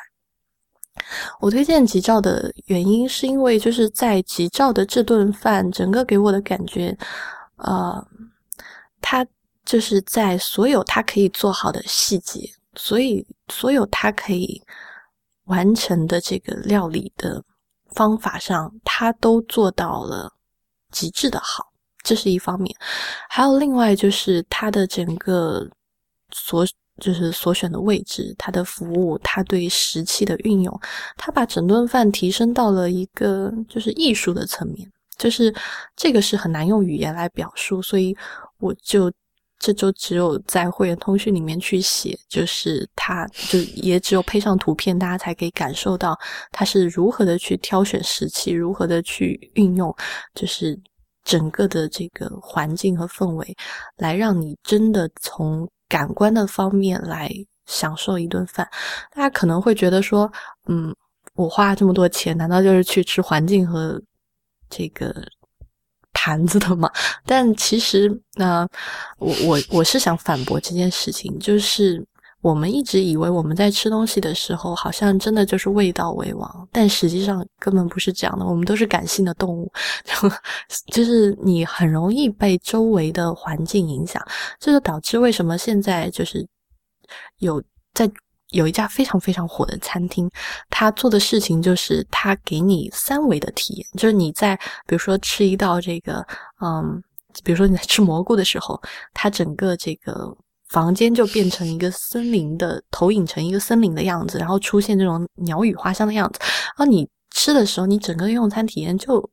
[1.40, 6.96] 我推荐吉兆的原因，是因为就是在吉兆的这顿饭，整个给我的感觉，
[7.56, 8.06] 呃，
[9.00, 9.26] 他
[9.64, 14.62] 就是在所有他可以做好的细节，所以所有他可以
[15.44, 17.42] 完成的这个料理的
[17.94, 20.32] 方法上，他都做到了
[20.90, 21.72] 极致的好，
[22.02, 22.74] 这是一方面。
[23.28, 25.68] 还有另外就是他的整个
[26.32, 26.64] 所
[27.00, 30.80] 就是所选的位置，它的服务，它对石器的运用，
[31.16, 35.52] 它把整顿饭提升到了一个就是艺术的层面，就是
[35.96, 38.16] 这个是很难用语言来表述，所以
[38.58, 39.10] 我就
[39.58, 46.18] 这周只有在会员通讯里面去写，就是它就也只有配上图片，大家才可以感受到
[46.52, 49.94] 它是如何的去挑选石器，如何的去运用，
[50.34, 50.78] 就是
[51.24, 53.56] 整个的这个环境和氛围，
[53.96, 55.68] 来让你真的从。
[55.90, 57.28] 感官的方面来
[57.66, 58.66] 享受一顿饭，
[59.14, 60.32] 大家可能会觉得说，
[60.68, 60.94] 嗯，
[61.34, 64.00] 我花这么多钱，难道就是去吃环境和
[64.70, 65.14] 这个
[66.12, 66.90] 盘子的吗？
[67.26, 68.66] 但其实，那
[69.18, 72.04] 我我我是想反驳这件事情，就是
[72.42, 78.46] 我们一直以为我们在吃东西的时候，好像真的就是味道为王，但实际上根本不是这样的。
[78.46, 79.70] 我们都是感性的动物，
[80.90, 84.24] 就是你很容易被周围的环境影响。
[84.58, 86.46] 这就导致为什么现在就是
[87.40, 87.62] 有
[87.92, 88.10] 在
[88.50, 90.30] 有一家非常非常火的餐厅，
[90.70, 94.56] 他做的事情就是他给你三维的体验，就是你在
[94.86, 96.26] 比如说吃一道这个，
[96.62, 97.02] 嗯，
[97.44, 98.80] 比如说你在吃蘑菇的时候，
[99.12, 100.34] 它整个这个
[100.70, 109.30] 房间就变成一个森林的投影成一个森林的样子，然后出现这种鸟语花香的样子，然后你吃的时候，你整个用餐体验就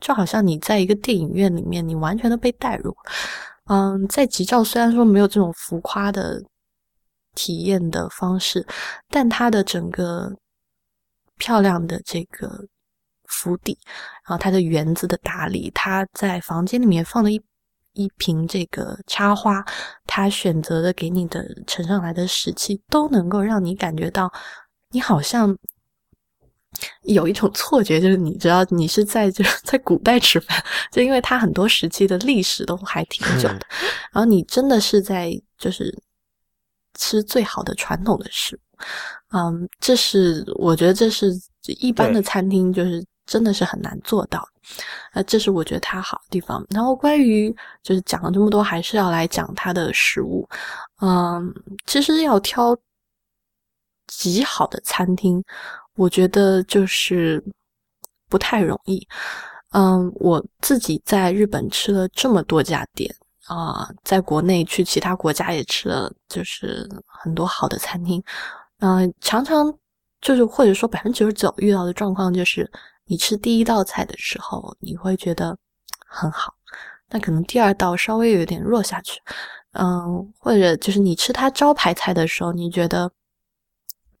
[0.00, 2.96] 就好像你在一个电影院里面，你完全的被带入。
[3.66, 6.42] 嗯，在吉兆虽然说没有这种浮夸的
[7.34, 8.66] 体验的方式，
[9.08, 10.34] 但它的整个
[11.38, 12.50] 漂亮的这个
[13.26, 13.78] 府邸，
[14.26, 17.40] 然后它的园子的打理，它在房间里面放了一
[17.94, 19.64] 一瓶这个插花，
[20.06, 24.32] 他选择的给你的呈上来的食器，都能够让你感觉到
[24.90, 25.56] 你好像。
[27.02, 33.60] 有一种错觉，就是你知道你是在就是在古代吃饭，就因为它很多时期的历史都还挺久的，
[34.10, 35.94] 然后你真的是在就是
[36.94, 38.60] 吃最好的传统的食物，
[39.36, 41.30] 嗯，这是我觉得这是
[41.66, 44.46] 一般的餐厅就是真的是很难做到，
[45.12, 46.64] 呃，这是我觉得它好的地方。
[46.70, 50.48] 然后关于就是讲了这么多，还是要来讲它的食物，
[51.00, 51.52] 嗯，
[51.86, 52.76] 其实要挑
[54.06, 55.42] 极好的餐厅。
[55.94, 57.42] 我觉得就是
[58.28, 59.06] 不太容易。
[59.72, 63.14] 嗯，我自己在日本吃了这么多家店
[63.46, 68.22] 啊，在国内去其他国家也吃了，就是很多好的餐厅。
[68.80, 69.72] 嗯，常常
[70.20, 72.70] 就是或者说百分之九十九遇到的状况就是，
[73.06, 75.56] 你吃第一道菜的时候你会觉得
[76.06, 76.54] 很好，
[77.08, 79.20] 但可能第二道稍微有点弱下去。
[79.72, 83.10] 嗯，或者就是你吃它招牌菜的时候，你觉得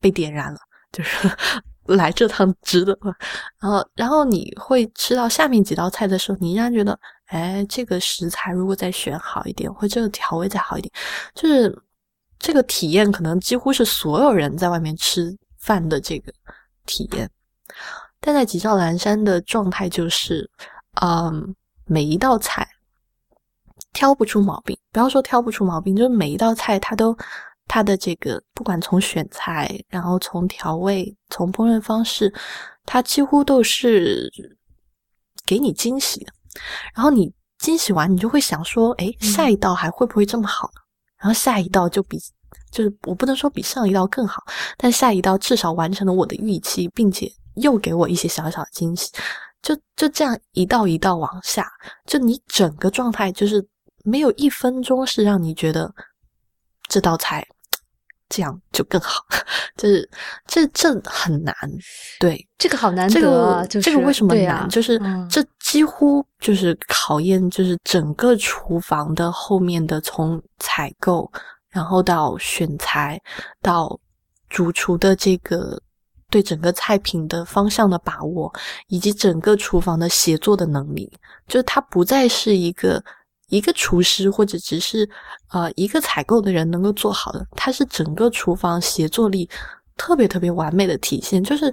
[0.00, 0.58] 被点燃了。
[0.92, 1.26] 就是
[1.86, 2.96] 来这趟值得，
[3.58, 10.92] 然后，然后你会吃到下面几道菜的时候，你依然觉得，哎，这个食材如果再选好一点，或者这个调味再好一点，
[11.34, 11.74] 就是
[12.38, 16.32] 这个体验可能几乎是所有人在外面吃饭的这个
[16.84, 17.28] 体验。
[18.22, 20.50] 但在吉兆蓝山的状态就是，
[21.02, 21.54] 嗯，
[21.84, 22.66] 每一道菜
[23.92, 27.14] 挑不出毛病，不要说挑不出毛病，就是每一道菜它都。
[27.68, 32.30] 它的这个不管从选材，然后从调味，从烹饪方式，
[32.84, 34.30] 它几乎都是
[35.46, 36.32] 给你惊喜的。
[36.92, 40.80] 然后你惊喜完，你就会想说，哎，下一道还会不会这么好呢？
[41.16, 42.18] 然后下一道就比，
[42.70, 44.42] 就是我不能说比上一道更好，
[44.76, 49.10] 但下一道至少完成了我的预期，并且又给我一些小小的惊喜。
[49.62, 51.70] 就就这样一道一道往下，
[52.06, 53.64] 就你整个状态就是
[54.04, 55.92] 没有一分钟是让你觉得。
[56.88, 57.46] 这道菜
[58.28, 59.24] 这样就更好，
[59.78, 60.06] 就是
[60.46, 61.54] 这这很难，
[62.20, 63.14] 对这个好难得。
[63.14, 64.68] 这个这个为什么难？
[64.68, 65.00] 就是
[65.30, 71.32] 这几乎就是考验，就是整个厨房的后面的从采购，
[71.70, 73.18] 然后到选材，
[73.62, 73.98] 到
[74.50, 75.80] 主厨的这个
[76.32, 78.52] 对整个菜品的方向的把握，
[78.88, 81.08] 以及整个厨房的协作的能力，
[81.46, 83.00] 就是它不再是一个。
[83.48, 85.06] 一个厨师或者只是
[85.50, 89.46] 呃一个采购的人能够做好的，它是整个厨房协作力
[89.94, 91.44] 特别特别完美的体现。
[91.44, 91.70] 就是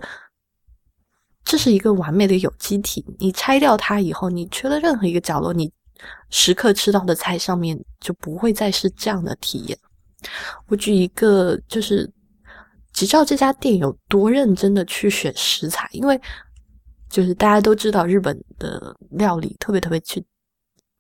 [1.46, 5.72] 这是一个完美的有机体，你拆掉它以后，你缺了任何一个角落，你
[6.30, 9.80] 时刻吃到的菜上面就不会再是这样的体验。
[10.68, 12.12] 我举一个，就是
[13.00, 16.20] 你知道这家店有多认真的去选食材，因为
[17.10, 20.24] 就是大家都知道日本的料理特别特别去。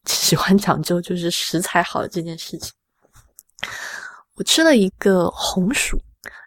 [0.05, 2.71] 喜欢讲究就是食材好这件事情。
[4.35, 5.99] 我吃了一个红薯，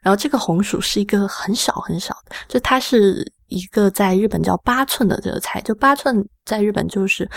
[0.02, 7.30] 然后这个红薯是一个很小很小的，就它是一个在日本叫八寸的这个菜，就八寸在日本就是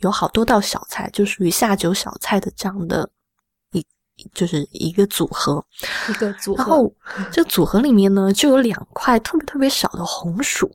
[0.00, 3.08] 有好多道小菜，就属于下酒小菜的这样的
[4.34, 5.64] 就是一个组合，
[6.08, 6.62] 一个组合。
[6.62, 6.92] 然后
[7.30, 10.70] 这组合里面呢，就有两块特别特别小的红薯。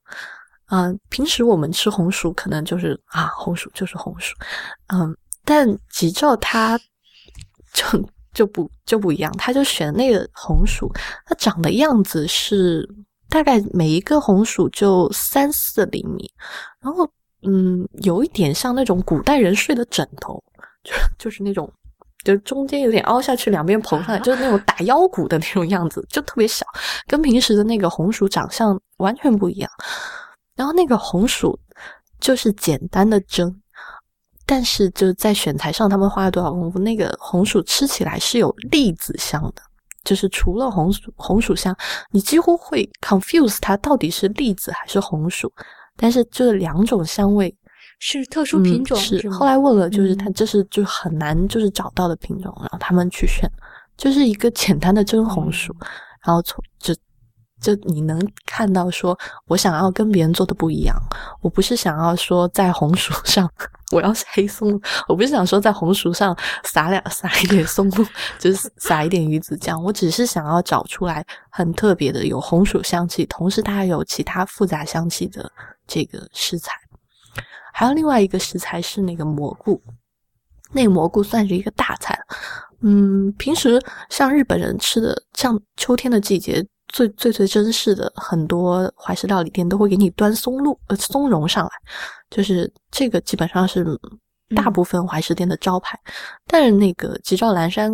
[0.69, 4.35] 嗯，平时我们吃红薯可能就是啊，红薯就是红薯。
[4.87, 6.79] 嗯，但吉兆它
[7.71, 10.91] 就就不就不一样，他就选那个红薯，
[11.25, 12.89] 它长的样子是
[13.29, 16.29] 大概每一个红薯就三四厘米，
[16.81, 17.07] 然后
[17.43, 20.43] 嗯，有一点像那种古代人睡的枕头，
[20.83, 21.71] 就 就是那种。
[22.25, 26.65] 就中间有点凹下去，两边膨上来，就是那种打腰鼓的那种样子，就特别小，
[27.07, 29.69] 跟平时的那个红薯长相完全不一样。
[30.55, 31.57] 然后那个红薯
[32.19, 33.55] 就是简单的蒸，
[34.45, 36.79] 但是就在选材上，他们花了多少功夫？
[36.79, 39.61] 那个红薯吃起来是有栗子香的，
[40.03, 41.77] 就是除了红薯红薯香，
[42.09, 45.51] 你几乎会 confuse 它到底是栗子还是红薯，
[45.95, 47.55] 但是这两种香味。
[47.99, 53.49] 是特殊品种，是后来问了，就是他这是就很难就是找到的品种，然后他们去选，
[53.97, 55.75] 就是一个简单的真红薯，
[56.25, 56.93] 然后从就
[57.61, 59.17] 就你能看到说，
[59.47, 60.95] 我想要跟别人做的不一样，
[61.41, 63.49] 我不是想要说在红薯上
[63.91, 68.05] 我要是黑松露，我不是想说在红薯上撒两撒一点松露，
[68.37, 75.49] 就是撒一点鱼子酱，我只是想要找出来很特别的有红薯香气，同时它还有其他复杂香气的
[75.87, 76.73] 这个食材。
[77.77, 79.81] 还有另外一个食材是那个蘑菇，
[80.71, 82.17] 那个蘑菇算是一个大菜。
[82.79, 91.71] 嗯，平时像日本人吃的，像秋天的季节，最最最珍视的很多怀石料理店都会给你端松露呃松茸上来，
[92.29, 93.85] 就是这个基本上是
[94.55, 95.99] 大部分怀石店的招牌。
[96.47, 97.91] 但是那个吉兆蓝山。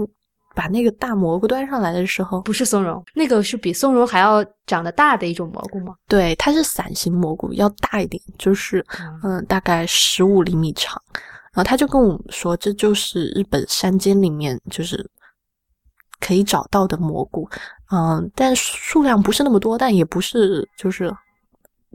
[0.53, 5.95] 把那个大蘑菇端上来的时候，不是松茸，那个是比松茸还要长得大的一种蘑菇吗？
[6.07, 8.85] 对，它是伞形蘑菇，要大一点，就是
[9.23, 11.01] 嗯，大概十五厘米长。
[11.53, 15.05] 然后他就跟我们说，这就是日本山间里面就是
[16.19, 17.49] 可以找到的蘑菇，
[17.91, 21.13] 嗯，但数量不是那么多，但也不是就是。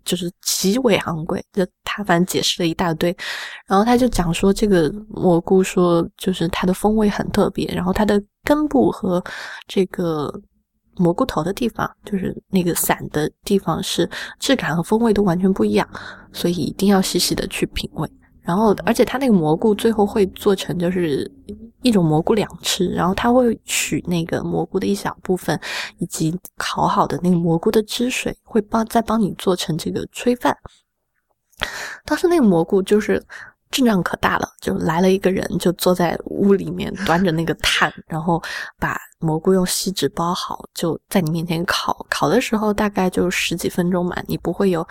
[0.05, 3.17] 就是极为昂贵，就他反正解释了一大堆，
[3.67, 9.23] 然后他就讲说这个蘑菇说就是它的风味很特别，然后它的根部和
[9.67, 10.33] 这个
[10.97, 14.09] 蘑菇头的地方，就是那个伞的地方是
[14.39, 15.87] 质感和风味都完全不一样，
[16.33, 18.09] 所以一定要细细的去品味。
[18.41, 21.29] 然后，而且它那个蘑菇最后会做成就是
[21.83, 25.61] 一种蘑菇两吃，然后它会取那个蘑菇的一小部分，
[25.99, 30.57] 以及烤好的那个蘑菇的汁水，会帮再帮你做成这个炊饭。
[32.05, 33.21] 当时那个蘑菇就是
[33.71, 38.43] 阵仗可大了，就来了一个人，就坐在屋里面端着那个炭，然后
[38.79, 42.07] 把蘑菇用锡纸包好，就在你面前烤。
[42.09, 44.87] 烤的时候大概就十几分钟嘛，你不会有。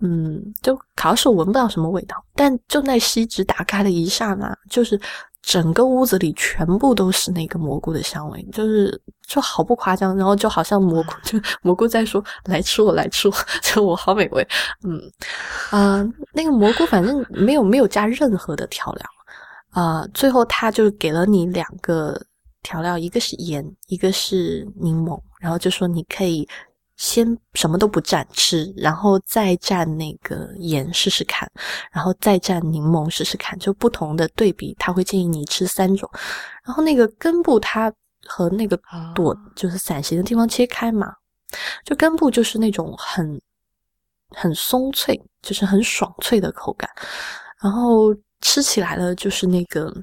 [0.00, 5.00] 嗯，就烤的时候闻不到什么味道，但就那锡纸打开的一刹那，就是
[5.42, 14.46] 整个屋子里全部都是那个蘑菇的香味，就是就好不夸张，然后就好像蘑菇，就蘑菇在说来吃我，来吃我， 就我好美味。
[14.84, 15.00] 嗯
[15.70, 19.06] 啊，那个蘑菇反正没有没有加任何的调料
[19.70, 22.20] 啊，最后他就给了你两个
[22.62, 26.48] 调料，一个是盐，一个是柠檬，然后就说你可以。
[26.98, 31.48] 先什么都不蘸吃，然后再蘸那个盐试试看，
[31.92, 36.10] 然后再蘸柠檬试试看，就不同的对比，他会建议你吃三种。
[36.64, 37.90] 然后那个根部它
[38.26, 38.76] 和那个
[39.14, 41.14] 朵就是伞形的地方切开嘛，
[41.84, 43.40] 就根部就是那种很
[44.34, 46.90] 很松脆，就是很爽脆的口感。
[47.62, 49.94] 然后吃起来呢，就是那个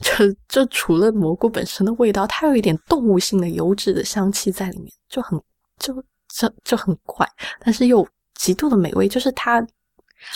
[0.00, 5.40] 就就除了蘑菇本身的味道，它有一点动物性的油脂的香气在里面，就很。
[5.82, 5.92] 就
[6.28, 7.28] 就就很怪，
[7.58, 9.66] 但是又极度的美味，就是它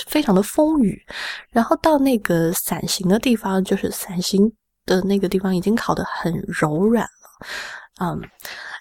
[0.07, 1.01] 非常的丰腴。
[1.51, 4.53] 然后到那个伞形的地方，就是伞形
[4.85, 7.47] 的那个地方已经烤得很柔软了，
[8.01, 8.21] 嗯，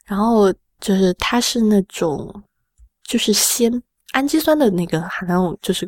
[0.05, 0.51] 然后
[0.81, 2.43] 就是它是那种
[3.03, 3.71] 就是鲜
[4.13, 5.87] 氨基酸的那个含量，就是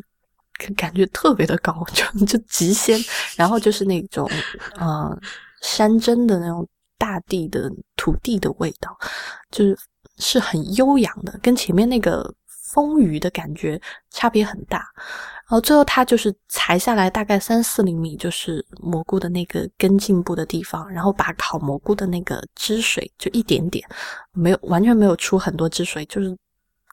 [0.76, 2.98] 感觉特别的高，就就极鲜。
[3.36, 4.30] 然后就是那种
[4.80, 5.20] 嗯
[5.60, 8.96] 山珍的那种大地的土地的味道，
[9.50, 9.76] 就是。
[10.18, 13.80] 是很悠扬的，跟前面那个丰腴的感觉
[14.10, 14.78] 差别很大。
[15.50, 23.82] 然后最后它就是裁下来大概三四厘米，就是蘑菇的那个根茎部的地方，然后把烤蘑菇的那个汁水就一点点，
[24.32, 26.36] 没有完全没有出很多汁水，就是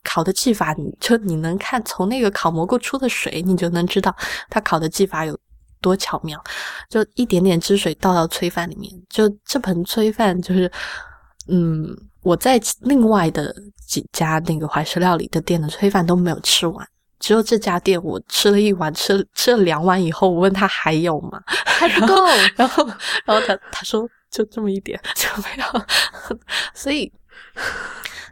[0.04, 4.16] 烤的技法，你就你能看从那个烤蘑菇出的水，你就能知道
[4.50, 5.38] 它烤的技法有
[5.82, 6.42] 多巧妙。
[6.90, 10.72] 就一点点汁水倒到炊饭里面，就这盆炊饭就是，
[11.50, 11.94] 嗯。
[12.26, 16.88] 我在另外的几家那个怀石料理的店的炊饭都没有吃完，
[17.20, 21.40] 只有这家店我吃了一碗，吃吃了两碗以后，我问他还有吗？
[21.48, 22.16] 还不够。
[22.56, 22.84] 然后，
[23.26, 25.86] 然后他他说就这么一点就没有，
[26.74, 27.14] 所以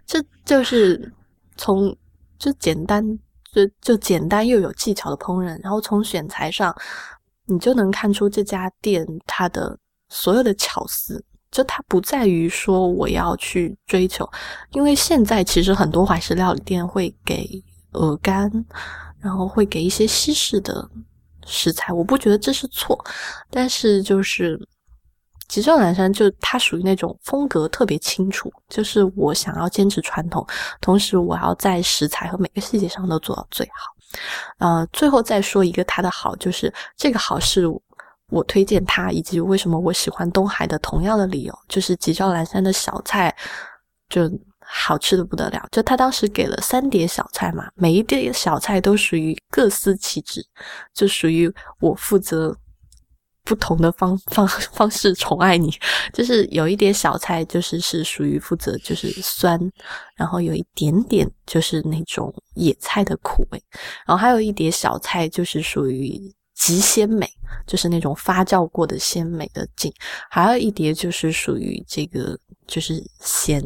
[0.08, 1.14] 这就是
[1.56, 1.96] 从
[2.40, 3.06] 就简单
[3.54, 6.76] 就就简单又有技巧的烹饪，然后从选材上，
[7.46, 9.78] 你就能看出这家店它的
[10.10, 11.24] 所有的巧思。
[11.54, 14.28] 就它不在于说我要去追求，
[14.72, 17.48] 因为现在其实很多怀石料理店会给
[17.92, 18.52] 鹅肝，
[19.20, 20.90] 然后会给一些西式的
[21.46, 23.00] 食材，我不觉得这是错，
[23.52, 24.60] 但是就是
[25.48, 30.44] 吉兆南山就它属于那种风格特别清楚，就是我想要坚持传统，
[30.82, 33.94] 同时我要在食材和每个细节上都做到最好。
[34.58, 37.68] 呃，最后再说一个它的好，就是这个好是。
[38.34, 43.34] 我推荐它，以及为什么我喜欢东海的同样的理由，就是吉兆兰山的小菜
[44.10, 44.28] 就
[44.60, 45.68] 好吃的不得了。
[45.72, 50.44] 就他当时给了三碟小菜嘛，每一碟小菜都属于各司其职，
[50.96, 52.58] 就属于我负责
[53.44, 55.72] 不同的方方方式宠爱你。
[56.12, 59.60] 就是有一碟小菜就是是属于负责就是酸，
[60.16, 63.64] 然后有一点点就是那种野菜的苦味，
[64.08, 66.34] 然后还有一碟小菜就是属于。
[66.56, 67.30] 极鲜美，
[67.66, 69.92] 就是那种发酵过的鲜美的劲。
[70.30, 73.62] 还有一碟就是属于这个，就是咸，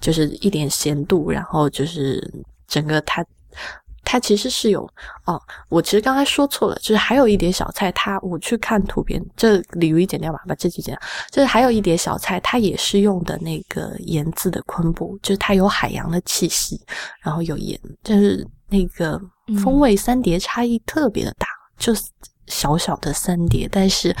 [0.00, 1.30] 就是一点咸度。
[1.30, 2.22] 然后就是
[2.66, 3.24] 整个它，
[4.04, 4.88] 它其实是有
[5.26, 5.40] 哦。
[5.68, 11.02] 我其实刚才说错了，就是还有一碟小菜，它我去看图片，这鲤鱼剪掉吧，把这句剪掉。
[11.30, 16.80] 就是还有一碟小菜，它也是用的那个盐渍的昆布，就是它有海洋的气息，
[17.20, 19.20] 然后有盐，就是那个
[19.62, 21.46] 风味三碟差异特别的大。
[21.78, 21.92] 就
[22.46, 24.14] 小小的三碟，但是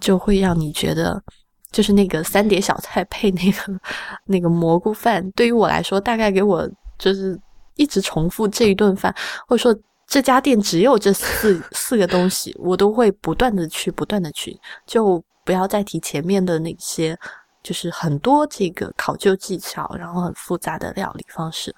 [0.00, 1.22] 就会让你觉得，
[1.70, 3.80] 就是那个三碟小菜配那个
[4.24, 6.68] 那个蘑菇饭，对于我来说，大概给我
[6.98, 7.38] 就是
[7.74, 9.14] 一直重复这一顿饭，
[9.46, 17.16] 或者说这家店只有这四 四个东西，我都会不断的去，不断的去，就不要再提前面的那些，
[17.62, 21.74] 就是很多这个考究技巧，然后很复杂的料理方式。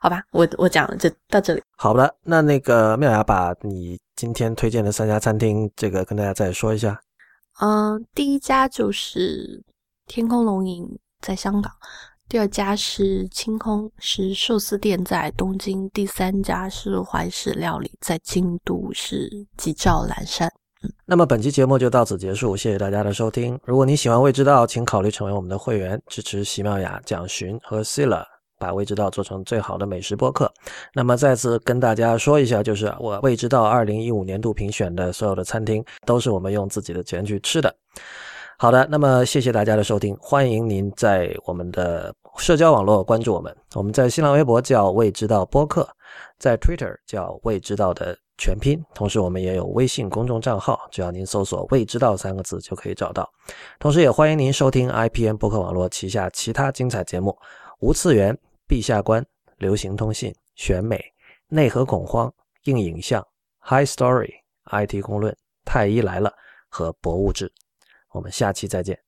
[0.00, 1.62] 好吧，我我讲了就到这里。
[1.76, 7.00] 好的，那那个妙雅把你今天推荐的三家餐厅，这个跟大家再说一下。
[7.60, 9.62] 嗯，第一家就是
[10.08, 10.84] 天空龙吟
[11.20, 11.72] 在香港，
[12.28, 20.52] 第二家是清空是寿司店在东京，第三家是怀石料理在京都，是吉兆蓝山。
[20.82, 23.56] 嗯，那么本期节目就到此结束，谢谢大家的收听。
[23.62, 28.26] 如果你喜欢未知道，请考虑成为我们的会员，支持席妙雅、蒋寻和 s i l a
[28.58, 30.52] 把未知道做成最好的美食播客。
[30.92, 37.74] 那么再次跟大家说一下，就是我未知道二零一五年度评选的所有的餐厅，都是我们用自己的钱去吃的。
[38.60, 43.56] 好的，那么谢谢大家的收听，欢迎您在我们的社交网络关注我们。
[43.76, 45.88] 我们在新浪微博叫未知道播客，
[46.40, 48.82] 在 Twitter 叫未知道的全拼。
[48.96, 53.30] 同时，我们也有微信公众账号，只要您搜索“未知道”三个字就可以找到。
[53.78, 57.30] 同时，也欢迎您收听 IPN 播客网络旗下其他精彩节目，
[57.78, 58.34] 《无次元》。
[58.68, 59.24] 陛下观、
[59.56, 61.02] 流行通信、选美、
[61.46, 62.32] 内核恐慌、
[62.64, 63.26] 硬影像、
[63.60, 64.30] High Story、
[64.64, 65.34] IT 公论、
[65.64, 66.30] 太医来了
[66.68, 67.50] 和博物志，
[68.10, 69.07] 我们下期再见。